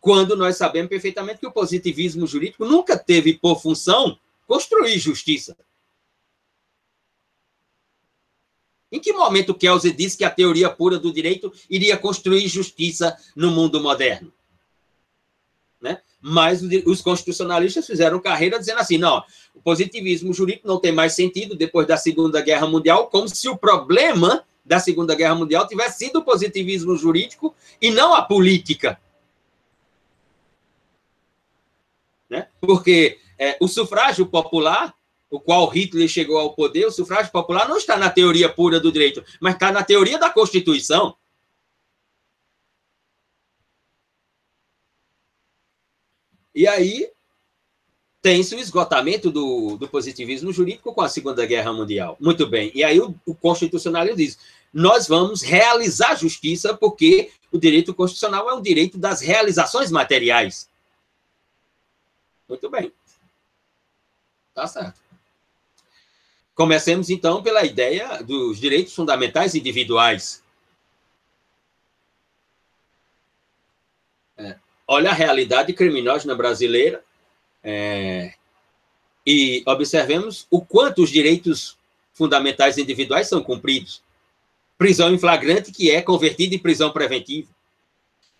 quando 0.00 0.36
nós 0.36 0.56
sabemos 0.56 0.88
perfeitamente 0.88 1.40
que 1.40 1.46
o 1.46 1.52
positivismo 1.52 2.26
jurídico 2.26 2.64
nunca 2.64 2.96
teve 2.96 3.34
por 3.34 3.60
função 3.60 4.18
construir 4.46 4.98
justiça. 4.98 5.56
Em 8.92 8.98
que 8.98 9.12
momento 9.12 9.54
Kelsey 9.54 9.92
disse 9.92 10.16
que 10.16 10.24
a 10.24 10.30
teoria 10.30 10.68
pura 10.68 10.98
do 10.98 11.12
direito 11.12 11.52
iria 11.68 11.96
construir 11.96 12.48
justiça 12.48 13.16
no 13.36 13.50
mundo 13.50 13.80
moderno? 13.80 14.32
Né? 15.80 16.00
Mas 16.20 16.60
os 16.84 17.00
constitucionalistas 17.00 17.86
fizeram 17.86 18.20
carreira 18.20 18.58
dizendo 18.58 18.80
assim: 18.80 18.98
não, 18.98 19.22
o 19.54 19.60
positivismo 19.62 20.32
jurídico 20.34 20.66
não 20.66 20.80
tem 20.80 20.92
mais 20.92 21.14
sentido 21.14 21.54
depois 21.54 21.86
da 21.86 21.96
Segunda 21.96 22.40
Guerra 22.40 22.66
Mundial, 22.66 23.06
como 23.06 23.28
se 23.28 23.48
o 23.48 23.56
problema 23.56 24.44
da 24.64 24.78
Segunda 24.78 25.14
Guerra 25.14 25.34
Mundial 25.34 25.66
tivesse 25.66 26.06
sido 26.06 26.18
o 26.18 26.24
positivismo 26.24 26.96
jurídico 26.96 27.54
e 27.80 27.90
não 27.90 28.14
a 28.14 28.22
política. 28.22 29.00
Né? 32.28 32.48
Porque 32.60 33.18
é, 33.38 33.56
o 33.60 33.66
sufrágio 33.66 34.26
popular 34.26 34.94
o 35.30 35.38
qual 35.38 35.68
Hitler 35.68 36.08
chegou 36.08 36.38
ao 36.38 36.54
poder, 36.54 36.86
o 36.86 36.90
sufrágio 36.90 37.30
popular 37.30 37.68
não 37.68 37.76
está 37.76 37.96
na 37.96 38.10
teoria 38.10 38.48
pura 38.48 38.80
do 38.80 38.90
direito, 38.90 39.24
mas 39.40 39.54
está 39.54 39.70
na 39.70 39.84
teoria 39.84 40.18
da 40.18 40.28
Constituição. 40.28 41.16
E 46.52 46.66
aí 46.66 47.10
tem-se 48.20 48.54
o 48.54 48.58
esgotamento 48.58 49.30
do, 49.30 49.76
do 49.76 49.88
positivismo 49.88 50.52
jurídico 50.52 50.92
com 50.92 51.00
a 51.00 51.08
Segunda 51.08 51.46
Guerra 51.46 51.72
Mundial. 51.72 52.16
Muito 52.20 52.46
bem. 52.46 52.70
E 52.74 52.82
aí 52.82 53.00
o, 53.00 53.14
o 53.24 53.34
constitucionalismo 53.34 54.16
diz: 54.16 54.38
nós 54.72 55.06
vamos 55.06 55.42
realizar 55.42 56.16
justiça 56.16 56.76
porque 56.76 57.30
o 57.52 57.58
direito 57.58 57.94
constitucional 57.94 58.50
é 58.50 58.54
um 58.54 58.60
direito 58.60 58.98
das 58.98 59.20
realizações 59.20 59.90
materiais. 59.90 60.68
Muito 62.48 62.68
bem. 62.68 62.92
Tá 64.52 64.66
certo. 64.66 65.00
Comecemos, 66.60 67.08
então, 67.08 67.42
pela 67.42 67.64
ideia 67.64 68.22
dos 68.22 68.60
direitos 68.60 68.94
fundamentais 68.94 69.54
individuais. 69.54 70.44
É, 74.36 74.56
olha 74.86 75.08
a 75.08 75.14
realidade 75.14 75.72
criminógena 75.72 76.34
brasileira 76.34 77.02
é, 77.64 78.34
e 79.26 79.62
observemos 79.66 80.46
o 80.50 80.60
quanto 80.60 81.02
os 81.02 81.08
direitos 81.08 81.78
fundamentais 82.12 82.76
individuais 82.76 83.26
são 83.26 83.42
cumpridos. 83.42 84.02
Prisão 84.76 85.14
em 85.14 85.18
flagrante, 85.18 85.72
que 85.72 85.90
é 85.90 86.02
convertida 86.02 86.54
em 86.54 86.58
prisão 86.58 86.92
preventiva. 86.92 87.48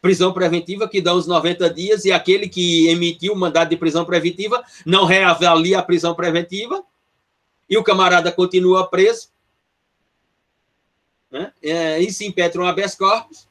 Prisão 0.02 0.30
preventiva 0.34 0.86
que 0.86 1.00
dá 1.00 1.14
os 1.14 1.26
90 1.26 1.70
dias 1.70 2.04
e 2.04 2.12
aquele 2.12 2.50
que 2.50 2.86
emitiu 2.88 3.32
o 3.32 3.38
mandado 3.38 3.70
de 3.70 3.78
prisão 3.78 4.04
preventiva 4.04 4.62
não 4.84 5.06
reavalia 5.06 5.78
a 5.78 5.82
prisão 5.82 6.14
preventiva 6.14 6.84
e 7.70 7.78
o 7.78 7.84
camarada 7.84 8.32
continua 8.32 8.88
preso, 8.88 9.28
né? 11.30 11.52
É, 11.62 12.00
e 12.00 12.12
se 12.12 12.26
impetra 12.26 12.60
um 12.60 12.66
habeas 12.66 12.96
corpus, 12.96 13.48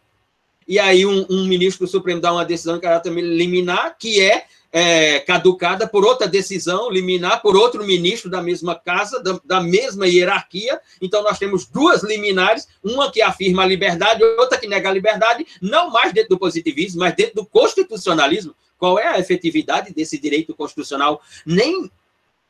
e 0.67 0.77
aí 0.77 1.05
um, 1.05 1.25
um, 1.29 1.47
ministro 1.47 1.85
do 1.88 1.89
Supremo 1.89 2.19
dá 2.21 2.31
uma 2.33 2.45
decisão 2.45 2.75
de 2.75 2.81
caráter 2.81 3.11
liminar, 3.11 3.97
que 3.97 4.21
é 4.21 4.45
é, 4.71 5.19
caducada 5.21 5.88
por 5.88 6.05
outra 6.05 6.27
decisão 6.27 6.89
liminar, 6.89 7.41
por 7.41 7.55
outro 7.55 7.83
ministro 7.83 8.29
da 8.29 8.41
mesma 8.41 8.75
casa, 8.75 9.21
da, 9.21 9.39
da, 9.43 9.61
mesma 9.61 10.07
hierarquia. 10.07 10.79
Então, 11.01 11.23
nós 11.23 11.39
temos 11.39 11.65
duas 11.65 12.03
liminares, 12.03 12.67
uma 12.83 13.11
que 13.11 13.21
afirma 13.21 13.63
a 13.63 13.65
liberdade, 13.65 14.23
outra 14.23 14.57
que 14.57 14.67
nega 14.67 14.89
a 14.89 14.93
liberdade, 14.93 15.45
não 15.61 15.89
mais 15.89 16.13
dentro 16.13 16.29
do 16.29 16.39
positivismo, 16.39 16.99
mas 16.99 17.15
dentro 17.15 17.35
do 17.35 17.45
constitucionalismo. 17.45 18.53
Qual 18.77 18.97
é 18.97 19.07
a 19.07 19.19
efetividade 19.19 19.93
desse 19.93 20.17
direito 20.17 20.53
constitucional? 20.53 21.21
Nem 21.45 21.89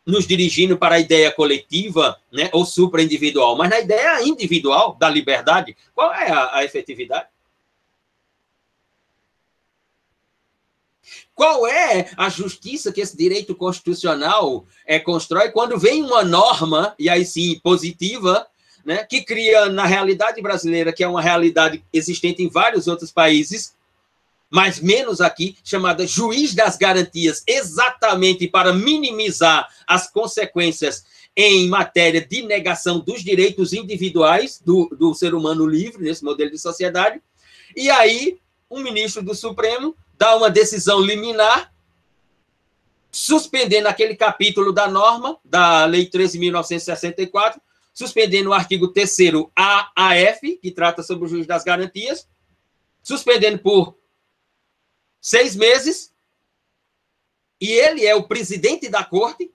nos 0.05 0.25
dirigindo 0.25 0.77
para 0.77 0.95
a 0.95 0.99
ideia 0.99 1.31
coletiva 1.31 2.19
né, 2.31 2.49
ou 2.51 2.65
supra-individual, 2.65 3.55
mas 3.57 3.69
na 3.69 3.79
ideia 3.79 4.23
individual 4.23 4.95
da 4.99 5.09
liberdade. 5.09 5.75
Qual 5.93 6.13
é 6.13 6.31
a, 6.31 6.57
a 6.57 6.63
efetividade? 6.63 7.27
Qual 11.33 11.65
é 11.65 12.11
a 12.17 12.27
justiça 12.27 12.91
que 12.91 12.99
esse 12.99 13.15
direito 13.15 13.55
constitucional 13.55 14.65
é, 14.85 14.99
constrói 14.99 15.51
quando 15.51 15.79
vem 15.79 16.03
uma 16.03 16.23
norma, 16.23 16.93
e 16.99 17.09
aí 17.09 17.23
sim, 17.23 17.57
positiva, 17.63 18.45
né, 18.83 19.05
que 19.05 19.21
cria 19.21 19.69
na 19.69 19.85
realidade 19.85 20.41
brasileira, 20.41 20.91
que 20.91 21.03
é 21.03 21.07
uma 21.07 21.21
realidade 21.21 21.83
existente 21.93 22.43
em 22.43 22.49
vários 22.49 22.87
outros 22.87 23.11
países, 23.11 23.73
mas 24.49 24.79
menos 24.79 25.21
aqui, 25.21 25.55
chamada 25.63 26.07
juiz 26.07 26.55
das 26.55 26.75
garantias, 26.75 27.43
exatamente 27.45 28.47
para 28.47 28.73
minimizar 28.73 29.67
as 29.85 30.11
consequências 30.11 31.05
em 31.35 31.69
matéria 31.69 32.25
de 32.25 32.41
negação 32.41 32.99
dos 32.99 33.23
direitos 33.23 33.73
individuais 33.73 34.59
do, 34.65 34.89
do 34.97 35.13
ser 35.13 35.33
humano 35.35 35.65
livre, 35.65 36.03
nesse 36.03 36.23
modelo 36.23 36.51
de 36.51 36.57
sociedade. 36.57 37.21
E 37.75 37.89
aí, 37.89 38.39
um 38.69 38.81
ministro 38.81 39.21
do 39.21 39.35
Supremo 39.35 39.95
dá 40.17 40.35
uma 40.35 40.49
decisão 40.49 40.99
liminar, 40.99 41.71
suspendendo 43.11 43.87
aquele 43.87 44.15
capítulo 44.15 44.73
da 44.73 44.87
norma, 44.87 45.37
da 45.45 45.85
Lei 45.85 46.09
13.964, 46.09 47.59
suspendendo 47.93 48.49
o 48.49 48.53
artigo 48.53 48.89
3 48.89 49.17
AAF, 49.55 50.57
que 50.61 50.71
trata 50.71 51.03
sobre 51.03 51.25
o 51.25 51.27
juiz 51.27 51.45
das 51.45 51.63
garantias, 51.63 52.27
suspendendo 53.01 53.59
por 53.59 53.98
seis 55.21 55.55
meses, 55.55 56.13
e 57.59 57.71
ele 57.71 58.05
é 58.05 58.15
o 58.15 58.27
presidente 58.27 58.87
da 58.87 59.03
corte. 59.03 59.51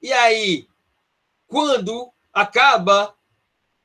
E 0.00 0.12
aí, 0.12 0.68
quando 1.46 2.12
acaba 2.32 3.14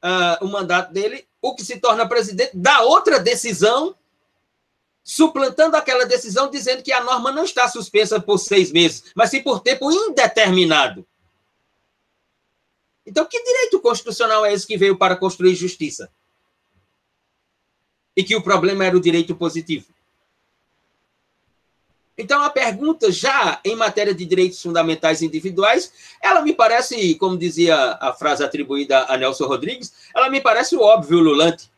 uh, 0.03 0.45
o 0.45 0.47
mandato 0.47 0.93
dele, 0.93 1.27
o 1.41 1.55
que 1.55 1.63
se 1.63 1.79
torna 1.79 2.07
presidente 2.07 2.51
dá 2.55 2.81
outra 2.81 3.19
decisão 3.19 3.95
suplantando 5.03 5.75
aquela 5.75 6.05
decisão, 6.05 6.49
dizendo 6.49 6.81
que 6.81 6.93
a 6.93 7.03
norma 7.03 7.31
não 7.31 7.43
está 7.43 7.67
suspensa 7.67 8.21
por 8.21 8.37
seis 8.37 8.71
meses, 8.71 9.11
mas 9.13 9.29
sim 9.29 9.43
por 9.43 9.59
tempo 9.59 9.91
indeterminado. 9.91 11.05
Então, 13.05 13.25
que 13.25 13.43
direito 13.43 13.81
constitucional 13.81 14.45
é 14.45 14.53
esse 14.53 14.65
que 14.65 14.77
veio 14.77 14.97
para 14.97 15.17
construir 15.17 15.55
justiça? 15.55 16.09
E 18.15 18.23
que 18.23 18.35
o 18.35 18.41
problema 18.41 18.85
era 18.85 18.95
o 18.95 19.01
direito 19.01 19.35
positivo. 19.35 19.87
Então, 22.17 22.43
a 22.43 22.49
pergunta, 22.49 23.11
já 23.11 23.59
em 23.65 23.75
matéria 23.75 24.13
de 24.13 24.23
direitos 24.25 24.61
fundamentais 24.61 25.21
individuais, 25.21 25.91
ela 26.21 26.41
me 26.41 26.53
parece, 26.53 27.15
como 27.15 27.37
dizia 27.37 27.75
a 27.99 28.13
frase 28.13 28.43
atribuída 28.43 29.05
a 29.09 29.17
Nelson 29.17 29.47
Rodrigues, 29.47 29.93
ela 30.15 30.29
me 30.29 30.39
parece 30.39 30.75
o 30.75 30.81
óbvio 30.81 31.19
lulante. 31.19 31.71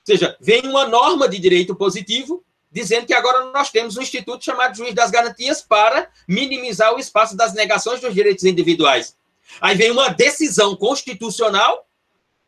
Ou 0.00 0.06
seja, 0.06 0.36
vem 0.40 0.66
uma 0.66 0.86
norma 0.86 1.28
de 1.28 1.38
direito 1.38 1.74
positivo 1.74 2.44
dizendo 2.70 3.06
que 3.06 3.12
agora 3.12 3.50
nós 3.52 3.70
temos 3.70 3.96
um 3.96 4.02
instituto 4.02 4.42
chamado 4.42 4.74
Juiz 4.74 4.94
das 4.94 5.10
Garantias 5.10 5.60
para 5.60 6.08
minimizar 6.26 6.94
o 6.94 6.98
espaço 6.98 7.36
das 7.36 7.52
negações 7.52 8.00
dos 8.00 8.14
direitos 8.14 8.44
individuais. 8.44 9.14
Aí 9.60 9.76
vem 9.76 9.90
uma 9.90 10.08
decisão 10.08 10.74
constitucional 10.74 11.86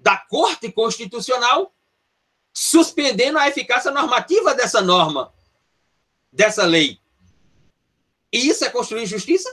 da 0.01 0.17
Corte 0.17 0.73
Constitucional 0.73 1.73
suspendendo 2.53 3.39
a 3.39 3.49
eficácia 3.49 3.91
normativa 3.91 4.55
dessa 4.55 4.81
norma, 4.81 5.33
dessa 6.33 6.65
lei. 6.65 6.99
E 8.35 8.49
isso 8.49 8.65
é 8.65 8.69
construir 8.69 9.07
justiça? 9.07 9.49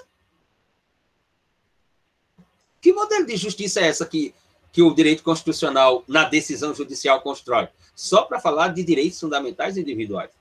Que 2.82 2.92
modelo 2.92 3.28
de 3.28 3.38
justiça 3.38 3.80
é 3.80 3.88
essa 3.88 4.08
que, 4.08 4.34
que 4.74 4.82
o 4.82 4.92
direito 4.92 5.22
constitucional, 5.22 6.04
na 6.08 6.24
decisão 6.24 6.74
judicial, 6.74 7.22
constrói? 7.22 7.68
Só 7.96 8.24
para 8.24 8.40
falar 8.40 8.70
de 8.70 8.84
direitos 8.84 9.20
fundamentais 9.20 9.78
individuais. 9.78 10.32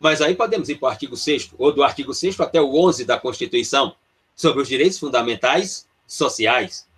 Mas 0.00 0.20
aí 0.20 0.34
podemos 0.34 0.68
ir 0.68 0.74
para 0.74 0.86
o 0.86 0.90
artigo 0.90 1.16
6 1.16 1.52
ou 1.56 1.72
do 1.72 1.84
artigo 1.84 2.12
6 2.12 2.40
até 2.40 2.60
o 2.60 2.74
11 2.74 3.04
da 3.04 3.16
Constituição, 3.16 3.94
sobre 4.34 4.60
os 4.60 4.68
direitos 4.68 4.98
fundamentais 4.98 5.86
sociais. 6.04 6.88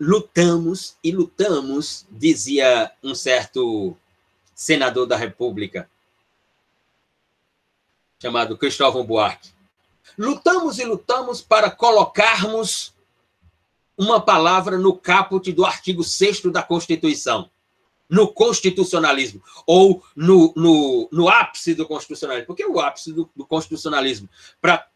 Lutamos 0.00 0.96
e 1.02 1.12
lutamos, 1.12 2.06
dizia 2.10 2.90
um 3.02 3.14
certo 3.14 3.96
senador 4.54 5.06
da 5.06 5.16
República, 5.16 5.88
chamado 8.20 8.58
Cristóvão 8.58 9.04
Buarque. 9.04 9.50
Lutamos 10.18 10.78
e 10.78 10.84
lutamos 10.84 11.40
para 11.40 11.70
colocarmos 11.70 12.92
uma 13.96 14.20
palavra 14.20 14.76
no 14.76 14.96
caput 14.96 15.52
do 15.52 15.64
artigo 15.64 16.02
6 16.02 16.42
da 16.52 16.62
Constituição 16.62 17.48
no 18.08 18.28
constitucionalismo, 18.28 19.42
ou 19.66 20.02
no, 20.14 20.52
no, 20.54 21.08
no 21.10 21.28
ápice 21.28 21.74
do 21.74 21.86
constitucionalismo. 21.86 22.46
Porque 22.46 22.64
o 22.64 22.78
ápice 22.78 23.12
do, 23.12 23.28
do 23.34 23.46
constitucionalismo, 23.46 24.28
para 24.60 24.86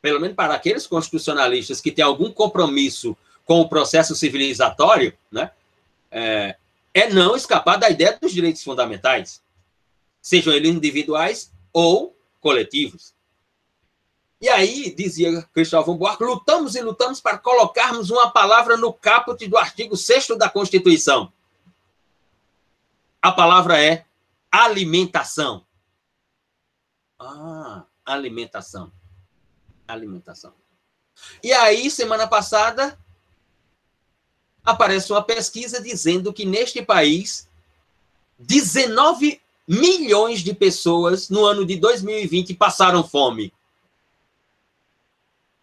pelo 0.00 0.20
menos 0.20 0.34
para 0.34 0.54
aqueles 0.54 0.86
constitucionalistas 0.86 1.80
que 1.80 1.92
têm 1.92 2.04
algum 2.04 2.30
compromisso 2.30 3.16
com 3.44 3.60
o 3.60 3.68
processo 3.68 4.14
civilizatório, 4.14 5.16
né, 5.30 5.50
é, 6.10 6.56
é 6.94 7.08
não 7.10 7.36
escapar 7.36 7.76
da 7.76 7.90
ideia 7.90 8.18
dos 8.20 8.32
direitos 8.32 8.62
fundamentais, 8.62 9.42
sejam 10.20 10.52
eles 10.52 10.70
individuais 10.70 11.52
ou 11.72 12.16
coletivos. 12.40 13.14
E 14.40 14.48
aí, 14.48 14.92
dizia 14.92 15.42
Cristóvão 15.54 15.96
Buarque, 15.96 16.24
lutamos 16.24 16.74
e 16.74 16.80
lutamos 16.80 17.20
para 17.20 17.38
colocarmos 17.38 18.10
uma 18.10 18.28
palavra 18.30 18.76
no 18.76 18.92
caput 18.92 19.46
do 19.46 19.56
artigo 19.56 19.96
6 19.96 20.36
da 20.36 20.50
Constituição. 20.50 21.32
A 23.20 23.30
palavra 23.30 23.80
é 23.80 24.04
alimentação. 24.50 25.64
Ah, 27.16 27.84
alimentação. 28.04 28.92
Alimentação. 29.86 30.52
E 31.40 31.52
aí, 31.52 31.88
semana 31.88 32.26
passada, 32.26 32.98
aparece 34.64 35.12
uma 35.12 35.22
pesquisa 35.22 35.80
dizendo 35.80 36.32
que 36.32 36.44
neste 36.44 36.82
país, 36.82 37.48
19 38.38 39.40
milhões 39.66 40.40
de 40.40 40.54
pessoas 40.54 41.28
no 41.28 41.44
ano 41.44 41.64
de 41.64 41.76
2020 41.76 42.54
passaram 42.54 43.06
fome. 43.06 43.52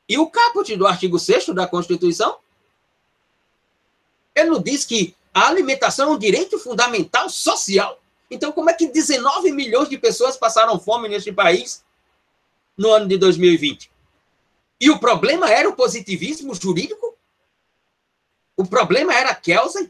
E 0.08 0.18
o 0.18 0.28
caput 0.28 0.76
do 0.76 0.88
artigo 0.88 1.20
6 1.20 1.50
da 1.50 1.68
Constituição, 1.68 2.38
ele 4.36 4.50
não 4.50 4.62
diz 4.62 4.84
que 4.86 5.16
a 5.34 5.48
alimentação 5.48 6.10
é 6.10 6.16
um 6.16 6.18
direito 6.18 6.58
fundamental 6.58 7.30
social. 7.30 8.02
Então, 8.32 8.52
como 8.52 8.70
é 8.70 8.74
que 8.74 8.88
19 8.88 9.52
milhões 9.52 9.90
de 9.90 9.98
pessoas 9.98 10.36
passaram 10.36 10.80
fome 10.80 11.08
neste 11.08 11.32
país 11.32 11.84
no 12.78 12.92
ano 12.92 13.08
de 13.08 13.18
2020? 13.18 13.92
E 14.82 14.90
o 14.90 15.00
problema 15.00 15.50
era 15.50 15.68
o 15.70 15.76
positivismo 15.76 16.56
jurídico? 16.56 17.09
O 18.60 18.66
problema 18.66 19.14
era 19.14 19.34
Kelsen? 19.34 19.90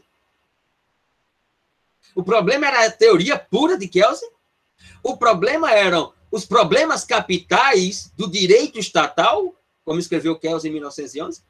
O 2.14 2.22
problema 2.22 2.68
era 2.68 2.86
a 2.86 2.90
teoria 2.92 3.36
pura 3.36 3.76
de 3.76 3.88
Kelsen? 3.88 4.30
O 5.02 5.16
problema 5.16 5.72
eram 5.72 6.12
os 6.30 6.46
problemas 6.46 7.04
capitais 7.04 8.12
do 8.16 8.30
direito 8.30 8.78
estatal, 8.78 9.56
como 9.84 9.98
escreveu 9.98 10.38
Kelsen 10.38 10.70
em 10.70 10.74
1911? 10.74 11.42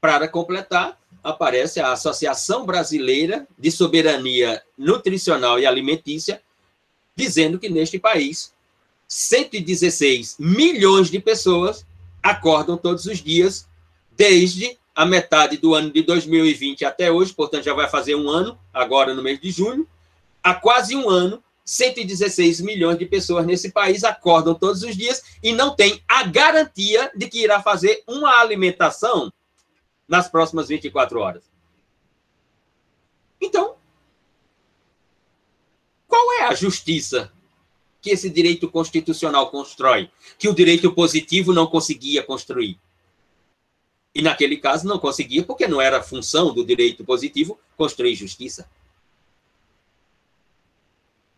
Para 0.00 0.26
completar, 0.26 0.98
aparece 1.22 1.80
a 1.80 1.92
Associação 1.92 2.64
Brasileira 2.64 3.46
de 3.58 3.70
Soberania 3.70 4.62
Nutricional 4.78 5.60
e 5.60 5.66
Alimentícia, 5.66 6.42
dizendo 7.14 7.58
que 7.58 7.68
neste 7.68 7.98
país 7.98 8.54
116 9.06 10.36
milhões 10.38 11.10
de 11.10 11.20
pessoas 11.20 11.84
acordam 12.24 12.78
todos 12.78 13.04
os 13.04 13.18
dias, 13.18 13.68
desde 14.16 14.78
a 14.94 15.04
metade 15.04 15.58
do 15.58 15.74
ano 15.74 15.92
de 15.92 16.02
2020 16.02 16.86
até 16.86 17.12
hoje, 17.12 17.34
portanto 17.34 17.64
já 17.64 17.74
vai 17.74 17.86
fazer 17.86 18.14
um 18.14 18.30
ano, 18.30 18.58
agora 18.72 19.12
no 19.12 19.22
mês 19.22 19.38
de 19.38 19.50
junho, 19.50 19.86
há 20.42 20.54
quase 20.54 20.96
um 20.96 21.10
ano, 21.10 21.44
116 21.66 22.62
milhões 22.62 22.98
de 22.98 23.04
pessoas 23.04 23.44
nesse 23.44 23.72
país 23.72 24.04
acordam 24.04 24.54
todos 24.54 24.82
os 24.82 24.96
dias 24.96 25.22
e 25.42 25.52
não 25.52 25.76
tem 25.76 26.02
a 26.08 26.22
garantia 26.22 27.10
de 27.14 27.28
que 27.28 27.42
irá 27.42 27.62
fazer 27.62 28.02
uma 28.06 28.40
alimentação 28.40 29.30
nas 30.08 30.28
próximas 30.28 30.68
24 30.68 31.20
horas. 31.20 31.42
Então, 33.40 33.76
qual 36.08 36.32
é 36.34 36.44
a 36.44 36.54
justiça 36.54 37.32
que 38.04 38.10
esse 38.10 38.28
direito 38.28 38.70
constitucional 38.70 39.50
constrói, 39.50 40.10
que 40.38 40.46
o 40.46 40.54
direito 40.54 40.92
positivo 40.92 41.54
não 41.54 41.66
conseguia 41.66 42.22
construir? 42.22 42.78
E 44.14 44.20
naquele 44.20 44.58
caso 44.58 44.86
não 44.86 44.98
conseguia, 44.98 45.42
porque 45.42 45.66
não 45.66 45.80
era 45.80 46.02
função 46.02 46.52
do 46.52 46.62
direito 46.62 47.02
positivo 47.02 47.58
construir 47.78 48.14
justiça. 48.14 48.68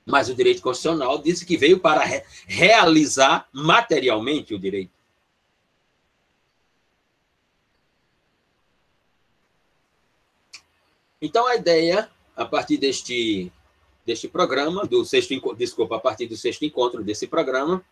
Mas 0.04 0.28
o 0.28 0.34
direito 0.34 0.60
constitucional 0.60 1.22
disse 1.22 1.46
que 1.46 1.56
veio 1.56 1.78
para 1.78 2.02
re 2.02 2.24
realizar 2.48 3.48
materialmente 3.52 4.52
o 4.52 4.58
direito. 4.58 4.90
Então 11.22 11.46
a 11.46 11.54
ideia, 11.54 12.10
a 12.34 12.44
partir 12.44 12.76
deste, 12.76 13.52
deste 14.06 14.28
programa, 14.28 14.86
do 14.86 15.04
sexto, 15.04 15.34
desculpa, 15.54 15.96
a 15.96 16.00
partir 16.00 16.26
do 16.26 16.36
sexto 16.36 16.64
encontro 16.64 17.02
desse 17.02 17.26
programa, 17.26 17.84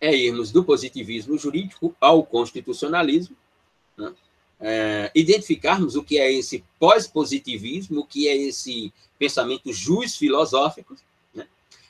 é 0.00 0.14
irmos 0.14 0.50
do 0.50 0.64
positivismo 0.64 1.38
jurídico 1.38 1.94
ao 2.00 2.24
constitucionalismo, 2.24 3.36
né? 3.96 4.12
é, 4.60 5.10
identificarmos 5.14 5.94
o 5.94 6.02
que 6.02 6.18
é 6.18 6.32
esse 6.32 6.64
pós-positivismo, 6.78 8.00
o 8.00 8.06
que 8.06 8.28
é 8.28 8.36
esse 8.36 8.92
pensamento 9.18 9.72
jus 9.72 10.16
filosófico, 10.16 10.96
né? 11.32 11.46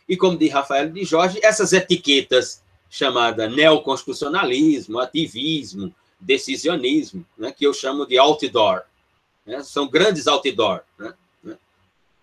e 0.07 0.17
como 0.17 0.37
diz 0.37 0.53
Rafael 0.53 0.91
de 0.91 1.05
Jorge, 1.05 1.41
essas 1.43 1.73
etiquetas 1.73 2.63
chamadas 2.91 3.53
neoconstitucionalismo, 3.55 4.99
ativismo, 5.01 5.93
decisionismo, 6.21 7.27
né? 7.39 7.51
que 7.51 7.67
eu 7.67 7.73
chamo 7.73 8.07
de 8.07 8.19
outdoor, 8.19 8.83
né? 9.45 9.63
são 9.63 9.89
grandes 9.89 10.27
outdoor. 10.27 10.83
Né? 10.99 11.15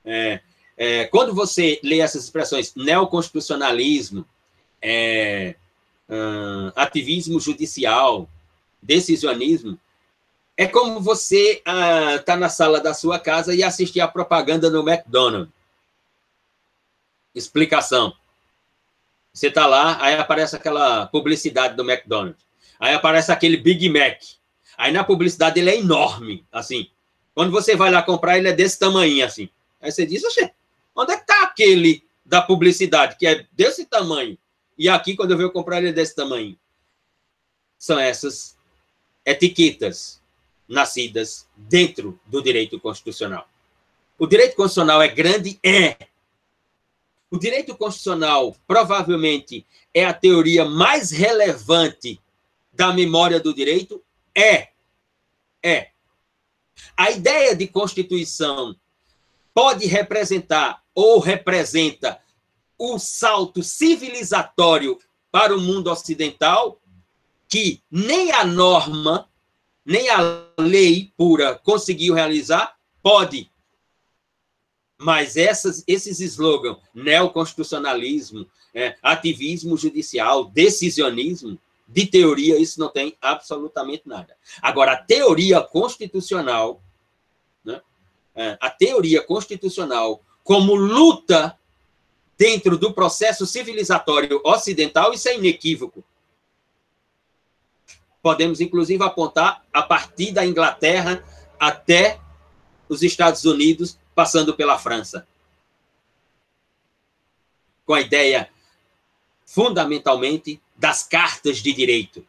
É, 0.06 0.42
é, 0.76 1.06
quando 1.06 1.34
você 1.34 1.80
lê 1.84 2.00
essas 2.00 2.24
expressões 2.24 2.74
neoconstitucionalismo, 2.76 4.26
é, 4.82 5.56
uh, 6.10 6.74
ativismo 6.76 7.40
judicial, 7.40 8.30
decisionismo, 8.82 9.80
é 10.58 10.68
como 10.68 11.00
você 11.00 11.64
está 11.66 12.34
ah, 12.34 12.36
uh, 12.36 12.40
na 12.40 12.50
sala 12.50 12.80
da 12.80 12.94
sua 12.94 13.18
casa 13.18 13.56
e 13.56 13.64
assistir 13.64 14.02
a 14.02 14.08
propaganda 14.08 14.70
no 14.70 14.88
McDonald's. 14.88 15.52
Explicação. 17.34 18.14
Você 19.34 19.48
está 19.48 19.66
lá, 19.66 19.98
aí 20.00 20.14
aparece 20.16 20.56
aquela 20.56 21.08
publicidade 21.08 21.76
do 21.76 21.90
McDonald's. 21.90 22.44
Aí 22.80 22.94
aparece 22.94 23.32
aquele 23.32 23.58
Big 23.58 23.90
Mac. 23.90 24.22
Aí 24.78 24.92
na 24.92 25.04
publicidade 25.04 25.60
ele 25.60 25.72
é 25.72 25.80
enorme, 25.80 26.46
assim. 26.52 26.88
Quando 27.34 27.52
você 27.52 27.76
vai 27.76 27.90
lá 27.90 28.04
comprar, 28.04 28.38
ele 28.38 28.50
é 28.50 28.54
desse 28.54 28.78
tamanho, 28.78 29.26
assim. 29.26 29.50
Aí 29.84 29.92
você 29.92 30.06
diz, 30.06 30.24
Oxê, 30.24 30.50
onde 30.96 31.12
é 31.12 31.18
que 31.18 31.24
está 31.24 31.44
aquele 31.44 32.04
da 32.26 32.42
publicidade, 32.42 33.18
que 33.18 33.28
é 33.28 33.46
desse 33.52 33.86
tamanho? 33.86 34.38
E 34.78 34.88
aqui, 34.88 35.14
quando 35.14 35.32
eu 35.32 35.38
venho 35.38 35.52
comprar, 35.52 35.80
ele 35.80 35.90
é 35.90 35.94
desse 35.94 36.16
tamanho. 36.16 36.58
São 37.78 38.00
essas 38.00 38.58
etiquetas 39.26 40.22
nascidas 40.68 41.48
dentro 41.58 42.18
do 42.26 42.42
direito 42.42 42.80
constitucional. 42.80 43.48
O 44.18 44.26
direito 44.26 44.56
constitucional 44.56 45.02
é 45.02 45.10
grande? 45.10 45.60
É. 45.62 45.98
O 47.30 47.38
direito 47.38 47.76
constitucional 47.76 48.56
provavelmente 48.66 49.66
é 49.94 50.06
a 50.06 50.14
teoria 50.14 50.64
mais 50.64 51.12
relevante 51.12 52.22
da 52.72 52.94
memória 52.94 53.40
do 53.40 53.54
direito? 53.54 54.02
É. 54.34 54.70
É. 55.62 55.90
A 56.96 57.12
ideia 57.12 57.54
de 57.54 57.68
constituição 57.68 58.76
pode 59.54 59.86
representar 59.86 60.84
ou 60.94 61.20
representa 61.20 62.20
o 62.78 62.98
salto 62.98 63.64
civilizatório 63.64 65.00
para 65.32 65.56
o 65.56 65.62
mundo 65.62 65.90
ocidental 65.92 66.80
que 67.48 67.82
nem 67.90 68.32
a 68.32 68.44
norma, 68.44 69.30
nem 69.86 70.10
a 70.10 70.48
lei 70.58 71.14
pura 71.16 71.56
conseguiu 71.56 72.16
realizar, 72.16 72.76
pode. 73.02 73.50
Mas 74.98 75.38
essas, 75.38 75.84
esses 75.88 76.20
slogans, 76.20 76.78
neoconstitucionalismo, 76.96 78.48
é, 78.74 78.96
ativismo 79.04 79.78
judicial, 79.78 80.46
decisionismo, 80.46 81.60
de 81.88 82.08
teoria, 82.08 82.58
isso 82.58 82.80
não 82.80 82.90
tem 82.90 83.16
absolutamente 83.22 84.04
nada. 84.08 84.36
Agora, 84.62 84.94
a 84.94 85.04
teoria 85.04 85.62
constitucional, 85.62 86.82
né, 87.64 87.80
a 88.60 88.70
teoria 88.70 89.22
constitucional 89.22 90.22
como 90.44 90.76
luta 90.76 91.58
dentro 92.38 92.78
do 92.78 92.94
processo 92.94 93.46
civilizatório 93.46 94.42
ocidental, 94.44 95.14
isso 95.14 95.30
é 95.30 95.38
inequívoco. 95.38 96.04
Podemos, 98.22 98.60
inclusive, 98.60 99.04
apontar 99.04 99.64
a 99.72 99.82
partir 99.82 100.32
da 100.32 100.46
Inglaterra 100.46 101.24
até 101.60 102.20
os 102.90 103.04
Estados 103.04 103.46
Unidos, 103.46 103.98
passando 104.16 104.54
pela 104.54 104.78
França. 104.78 105.28
Com 107.86 107.94
a 107.94 108.02
ideia, 108.02 108.50
fundamentalmente, 109.46 110.62
das 110.76 111.04
cartas 111.04 111.58
de 111.58 111.74
direito. 111.74 112.26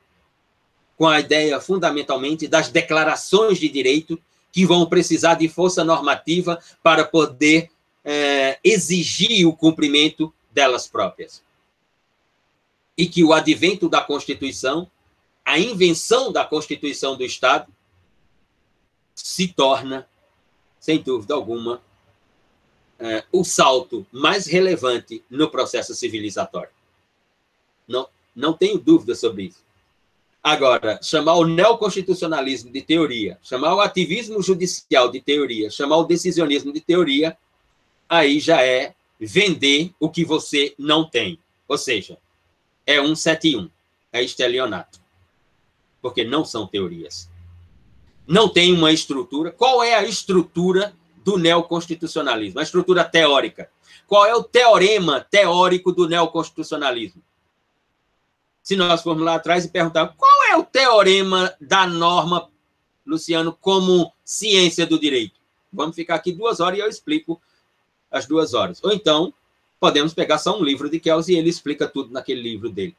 Com 0.97 1.07
a 1.07 1.21
ideia, 1.21 1.61
fundamentalmente, 1.61 2.47
das 2.47 2.69
declarações 2.69 3.59
de 3.59 3.69
direito 3.69 4.21
que 4.55 4.65
vão 4.65 4.87
precisar 4.87 5.35
de 5.35 5.49
força 5.49 5.83
normativa 5.83 6.63
para 6.81 7.05
poder 7.05 7.73
é, 8.05 8.57
exigir 8.63 9.49
o 9.49 9.53
cumprimento 9.53 10.33
delas 10.53 10.87
próprias. 10.87 11.43
E 12.97 13.09
que 13.09 13.25
o 13.25 13.33
advento 13.33 13.89
da 13.89 14.01
Constituição, 14.01 14.89
a 15.45 15.59
invenção 15.59 16.31
da 16.31 16.45
Constituição 16.45 17.17
do 17.17 17.25
Estado, 17.25 17.67
se 19.13 19.49
torna, 19.49 20.09
sem 20.79 21.03
dúvida 21.03 21.35
alguma, 21.35 21.83
é, 23.01 23.25
o 23.33 23.43
salto 23.43 24.07
mais 24.13 24.47
relevante 24.47 25.25
no 25.29 25.51
processo 25.51 25.97
civilizatório. 25.97 26.71
Não, 27.89 28.09
não 28.37 28.53
tenho 28.53 28.79
dúvida 28.79 29.17
sobre 29.17 29.47
isso. 29.47 29.65
Agora, 30.45 31.01
chamar 31.03 31.37
o 31.37 31.47
neoconstitucionalismo 31.47 32.71
de 32.71 32.83
teoria, 32.83 33.39
chamar 33.43 33.75
o 33.75 33.81
ativismo 33.81 34.43
judicial 34.43 35.11
de 35.11 35.19
teoria, 35.19 35.71
chamar 35.71 35.97
o 35.97 36.05
decisionismo 36.05 36.71
de 36.71 36.83
teoria, 36.83 37.35
aí 38.07 38.39
já 38.39 38.61
é 38.63 38.95
vender 39.19 39.95
o 39.99 40.11
que 40.11 40.23
você 40.23 40.75
não 40.79 41.09
tem. 41.09 41.39
Ou 41.67 41.79
seja, 41.79 42.19
é 42.87 42.97
171, 42.97 43.71
é 44.13 44.23
estelionato. 44.23 45.01
Porque 46.03 46.25
não 46.25 46.45
são 46.45 46.67
teorias. 46.67 47.31
Não 48.27 48.47
tem 48.47 48.75
uma 48.75 48.93
estrutura. 48.93 49.51
Qual 49.51 49.83
é 49.83 49.95
a 49.95 50.05
estrutura 50.05 50.93
do 51.25 51.39
neoconstitucionalismo? 51.39 52.61
A 52.61 52.63
estrutura 52.63 53.03
teórica. 53.03 53.71
Qual 54.07 54.27
é 54.27 54.35
o 54.35 54.43
teorema 54.43 55.21
teórico 55.21 55.91
do 55.91 56.07
neoconstitucionalismo? 56.07 57.23
Se 58.63 58.77
nós 58.77 59.03
formos 59.03 59.23
lá 59.23 59.35
atrás 59.35 59.65
e 59.65 59.69
perguntar 59.69 60.15
qual 60.17 60.34
é 60.55 60.57
o 60.57 60.65
teorema 60.65 61.53
da 61.61 61.87
norma, 61.87 62.49
Luciano, 63.05 63.53
como 63.61 64.13
ciência 64.25 64.87
do 64.87 64.99
direito? 64.99 65.35
Vamos 65.73 65.97
ficar 65.97 66.15
aqui 66.15 66.33
duas 66.33 66.61
horas 66.61 66.79
e 66.79 66.83
eu 66.83 66.89
explico 66.89 67.41
as 68.11 68.27
duas 68.27 68.55
horas. 68.55 68.83
Ou 68.83 68.93
então, 68.93 69.35
podemos 69.81 70.15
pegar 70.15 70.39
só 70.39 70.57
um 70.57 70.63
livro 70.63 70.89
de 70.89 71.01
Kells 71.01 71.31
e 71.31 71.37
ele 71.37 71.51
explica 71.51 71.89
tudo 71.89 72.13
naquele 72.13 72.41
livro 72.41 72.71
dele. 72.71 72.97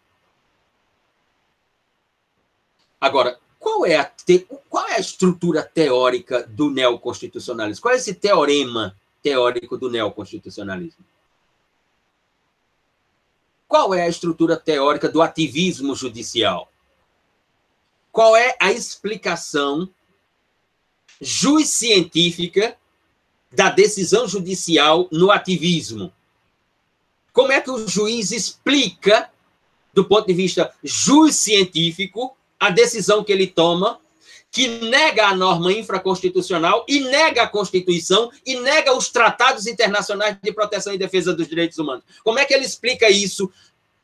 Agora, 3.00 3.40
qual 3.58 3.86
é 3.86 3.96
a, 3.96 4.04
te... 4.04 4.46
qual 4.70 4.88
é 4.90 4.96
a 4.96 5.00
estrutura 5.00 5.64
teórica 5.64 6.44
do 6.44 6.70
neoconstitucionalismo? 6.70 7.82
Qual 7.82 7.94
é 7.94 7.98
esse 7.98 8.14
teorema 8.14 8.96
teórico 9.24 9.78
do 9.78 9.90
neoconstitucionalismo? 9.90 11.06
Qual 13.68 13.94
é 13.94 14.04
a 14.04 14.10
estrutura 14.10 14.58
teórica 14.58 15.08
do 15.08 15.22
ativismo 15.22 15.96
judicial? 15.96 16.70
Qual 18.16 18.34
é 18.34 18.56
a 18.62 18.72
explicação 18.72 19.90
científica 21.66 22.78
da 23.52 23.70
decisão 23.70 24.26
judicial 24.26 25.10
no 25.12 25.30
ativismo. 25.30 26.14
Como 27.34 27.52
é 27.52 27.60
que 27.60 27.70
o 27.70 27.86
juiz 27.86 28.32
explica, 28.32 29.30
do 29.94 30.06
ponto 30.06 30.28
de 30.28 30.34
vista 30.34 30.74
científico, 31.34 32.38
a 32.58 32.70
decisão 32.70 33.22
que 33.22 33.34
ele 33.34 33.48
toma, 33.48 34.00
que 34.50 34.70
nega 34.70 35.28
a 35.28 35.36
norma 35.36 35.74
infraconstitucional 35.74 36.86
e 36.88 37.02
nega 37.02 37.44
a 37.44 37.50
Constituição 37.50 38.32
e 38.46 38.58
nega 38.62 38.96
os 38.96 39.10
tratados 39.10 39.68
internacionais 39.68 40.38
de 40.42 40.54
proteção 40.54 40.94
e 40.94 40.98
defesa 40.98 41.34
dos 41.34 41.50
direitos 41.50 41.78
humanos? 41.78 42.06
Como 42.24 42.40
é 42.40 42.46
que 42.46 42.54
ele 42.54 42.64
explica 42.64 43.10
isso 43.10 43.52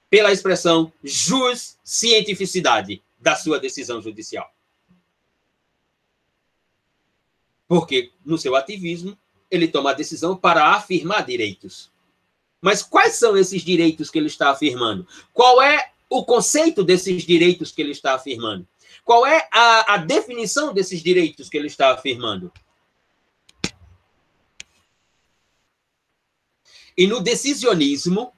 pela 0.10 0.34
expressão 0.34 0.92
cientificidade 1.82 3.02
da 3.22 3.36
sua 3.36 3.60
decisão 3.60 4.02
judicial? 4.02 4.52
Porque 7.68 8.12
no 8.26 8.38
seu 8.38 8.56
ativismo, 8.56 9.18
ele 9.50 9.68
toma 9.68 9.92
a 9.92 9.94
decisão 9.94 10.36
para 10.36 10.74
afirmar 10.74 11.26
direitos. 11.26 11.92
Mas 12.60 12.84
quais 12.84 13.16
são 13.16 13.38
esses 13.38 13.62
direitos 13.62 14.10
que 14.10 14.18
ele 14.20 14.28
está 14.28 14.52
afirmando? 14.52 15.08
Qual 15.34 15.62
é 15.62 15.92
o 16.10 16.26
conceito 16.26 16.84
desses 16.84 17.24
direitos 17.24 17.72
que 17.72 17.82
ele 17.82 17.92
está 17.92 18.14
afirmando? 18.14 18.68
Qual 19.04 19.26
é 19.26 19.48
a, 19.52 19.94
a 19.94 19.98
definição 19.98 20.74
desses 20.74 21.02
direitos 21.02 21.50
que 21.50 21.58
ele 21.58 21.68
está 21.68 21.94
afirmando? 21.94 22.52
E 26.98 27.08
no 27.08 27.22
decisionismo, 27.22 28.34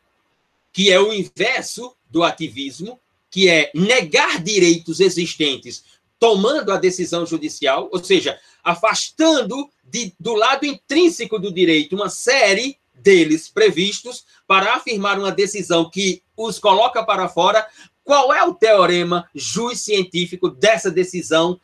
que 0.72 0.92
é 0.92 1.00
o 1.00 1.12
inverso 1.12 1.96
do 2.10 2.24
ativismo, 2.24 3.00
que 3.34 3.50
é 3.50 3.72
negar 3.74 4.44
direitos 4.44 5.00
existentes, 5.00 5.84
tomando 6.20 6.72
a 6.72 6.78
decisão 6.78 7.26
judicial, 7.26 7.90
ou 7.92 8.02
seja, 8.02 8.40
afastando 8.64 9.68
de, 9.84 10.14
do 10.20 10.36
lado 10.36 10.68
intrínseco 10.68 11.40
do 11.40 11.52
direito 11.52 11.96
uma 11.96 12.10
série 12.10 12.78
deles 12.94 13.50
previstos 13.50 14.24
para 14.46 14.76
afirmar 14.76 15.18
uma 15.18 15.32
decisão 15.32 15.90
que 15.90 16.22
os 16.38 16.60
coloca 16.60 17.04
para 17.04 17.28
fora. 17.28 17.68
Qual 18.04 18.32
é 18.32 18.44
o 18.44 18.54
teorema 18.54 19.28
jus 19.34 19.80
científico 19.80 20.48
dessa 20.48 20.92
decisão 20.92 21.60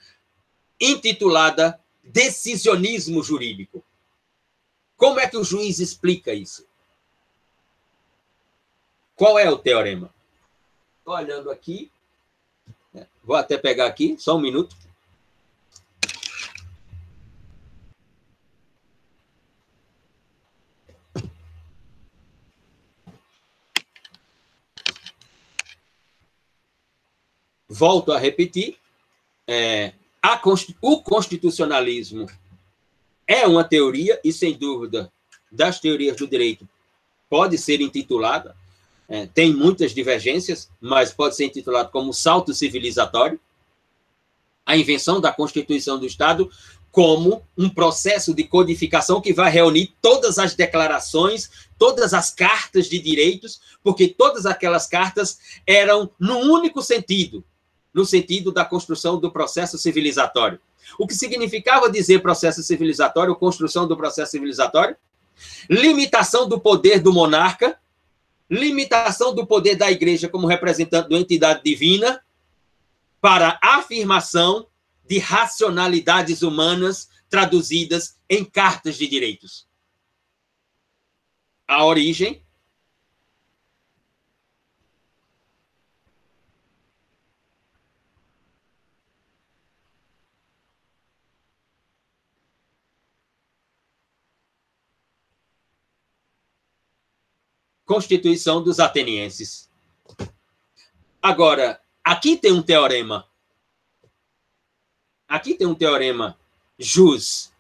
intitulada 0.82 1.80
decisionismo 2.04 3.22
jurídico? 3.22 3.84
Como 4.98 5.20
é 5.20 5.28
que 5.28 5.38
o 5.38 5.44
juiz 5.44 5.78
explica 5.78 6.34
isso? 6.34 6.66
Qual 9.16 9.38
é 9.38 9.48
o 9.52 9.60
teorema? 9.60 10.12
Estou 11.10 11.24
olhando 11.24 11.50
aqui. 11.50 11.92
Vou 13.24 13.36
até 13.36 13.58
pegar 13.58 13.88
aqui, 13.88 14.16
só 14.20 14.38
um 14.38 14.40
minuto. 14.40 14.76
Volto 27.68 28.12
a 28.12 28.20
repetir, 28.20 28.78
é, 29.48 29.94
a, 30.22 30.40
o 30.80 31.02
constitucionalismo 31.02 32.28
é 33.26 33.48
uma 33.48 33.64
teoria, 33.64 34.22
e 34.24 34.32
sem 34.32 34.56
dúvida, 34.56 35.12
das 35.52 35.80
teorias 35.80 36.18
do 36.18 36.28
direito, 36.28 36.70
pode 37.28 37.58
ser 37.58 37.82
intitulada 37.82 38.56
é, 39.10 39.26
tem 39.26 39.54
muitas 39.54 39.92
divergências, 39.92 40.70
mas 40.80 41.12
pode 41.12 41.36
ser 41.36 41.46
intitulado 41.46 41.90
como 41.90 42.14
salto 42.14 42.54
civilizatório. 42.54 43.40
A 44.64 44.78
invenção 44.78 45.20
da 45.20 45.32
Constituição 45.32 45.98
do 45.98 46.06
Estado 46.06 46.50
como 46.92 47.44
um 47.58 47.70
processo 47.70 48.34
de 48.34 48.44
codificação 48.44 49.22
que 49.22 49.34
vai 49.34 49.52
reunir 49.52 49.94
todas 50.02 50.38
as 50.38 50.54
declarações, 50.54 51.50
todas 51.78 52.14
as 52.14 52.32
cartas 52.32 52.88
de 52.88 53.00
direitos, 53.00 53.62
porque 53.84 54.08
todas 54.08 54.46
aquelas 54.46 54.88
cartas 54.88 55.40
eram 55.66 56.10
num 56.20 56.52
único 56.52 56.82
sentido, 56.82 57.44
no 57.94 58.06
sentido 58.06 58.52
da 58.52 58.66
construção 58.66 59.20
do 59.20 59.32
processo 59.32 59.78
civilizatório. 59.78 60.60
O 60.98 61.08
que 61.08 61.14
significava 61.14 61.92
dizer 61.92 62.22
processo 62.22 62.62
civilizatório, 62.64 63.36
construção 63.36 63.88
do 63.88 63.96
processo 63.96 64.32
civilizatório? 64.32 64.96
Limitação 65.70 66.50
do 66.50 66.60
poder 66.60 67.00
do 67.00 67.14
monarca, 67.14 67.79
limitação 68.50 69.34
do 69.34 69.46
poder 69.46 69.76
da 69.76 69.92
igreja 69.92 70.28
como 70.28 70.48
representante 70.48 71.10
da 71.10 71.18
entidade 71.18 71.62
divina 71.64 72.24
para 73.22 73.60
afirmação 73.62 74.68
de 75.06 75.20
racionalidades 75.20 76.42
humanas 76.42 77.10
traduzidas 77.30 78.20
em 78.30 78.44
cartas 78.44 78.98
de 78.98 79.08
direitos. 79.08 79.68
A 81.68 81.86
origem 81.86 82.44
Constituição 97.90 98.62
dos 98.62 98.80
Atenienses. 98.80 99.68
Agora, 101.20 101.82
aqui 102.04 102.38
tem 102.38 102.52
um 102.52 102.62
teorema. 102.62 103.28
Aqui 105.28 105.56
tem 105.56 105.66
um 105.66 105.74
teorema 105.74 106.38
jus. 106.78 107.52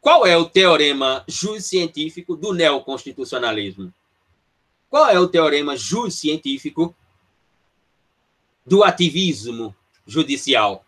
Qual 0.00 0.24
é 0.24 0.36
o 0.36 0.48
teorema 0.48 1.24
jus 1.26 1.64
científico 1.66 2.36
do 2.36 2.52
neoconstitucionalismo? 2.52 3.92
Qual 4.88 5.08
é 5.08 5.18
o 5.18 5.26
teorema 5.26 5.76
jus 5.76 6.14
científico 6.14 6.94
do 8.64 8.84
ativismo 8.84 9.74
judicial? 10.06 10.86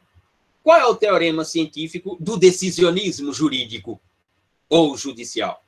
Qual 0.62 0.78
é 0.78 0.86
o 0.86 0.94
teorema 0.94 1.44
científico 1.44 2.16
do 2.20 2.36
decisionismo 2.36 3.32
jurídico 3.32 4.00
ou 4.68 4.96
judicial? 4.96 5.63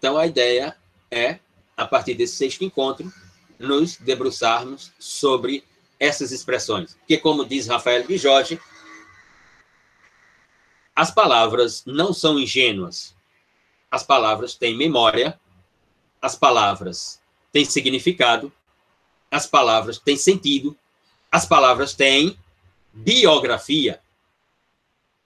Então, 0.00 0.16
a 0.16 0.26
ideia 0.26 0.74
é, 1.10 1.38
a 1.76 1.86
partir 1.86 2.14
desse 2.14 2.36
sexto 2.36 2.64
encontro, 2.64 3.12
nos 3.58 3.98
debruçarmos 3.98 4.90
sobre 4.98 5.62
essas 5.98 6.32
expressões. 6.32 6.94
Porque, 6.94 7.18
como 7.18 7.44
diz 7.44 7.66
Rafael 7.66 8.06
Bijorge, 8.06 8.58
as 10.96 11.10
palavras 11.10 11.84
não 11.84 12.14
são 12.14 12.38
ingênuas. 12.38 13.14
As 13.90 14.02
palavras 14.02 14.54
têm 14.54 14.74
memória, 14.74 15.38
as 16.22 16.34
palavras 16.34 17.20
têm 17.52 17.66
significado, 17.66 18.50
as 19.30 19.46
palavras 19.46 19.98
têm 19.98 20.16
sentido, 20.16 20.74
as 21.30 21.44
palavras 21.44 21.92
têm 21.92 22.38
biografia. 22.90 24.00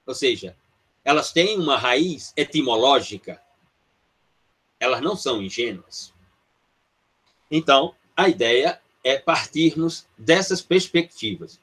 Ou 0.04 0.16
seja, 0.16 0.56
elas 1.04 1.30
têm 1.30 1.60
uma 1.60 1.78
raiz 1.78 2.32
etimológica 2.36 3.40
elas 4.78 5.00
não 5.00 5.16
são 5.16 5.42
ingênuas. 5.42 6.12
Então, 7.50 7.94
a 8.16 8.28
ideia 8.28 8.80
é 9.02 9.18
partirmos 9.18 10.06
dessas 10.16 10.62
perspectivas. 10.62 11.60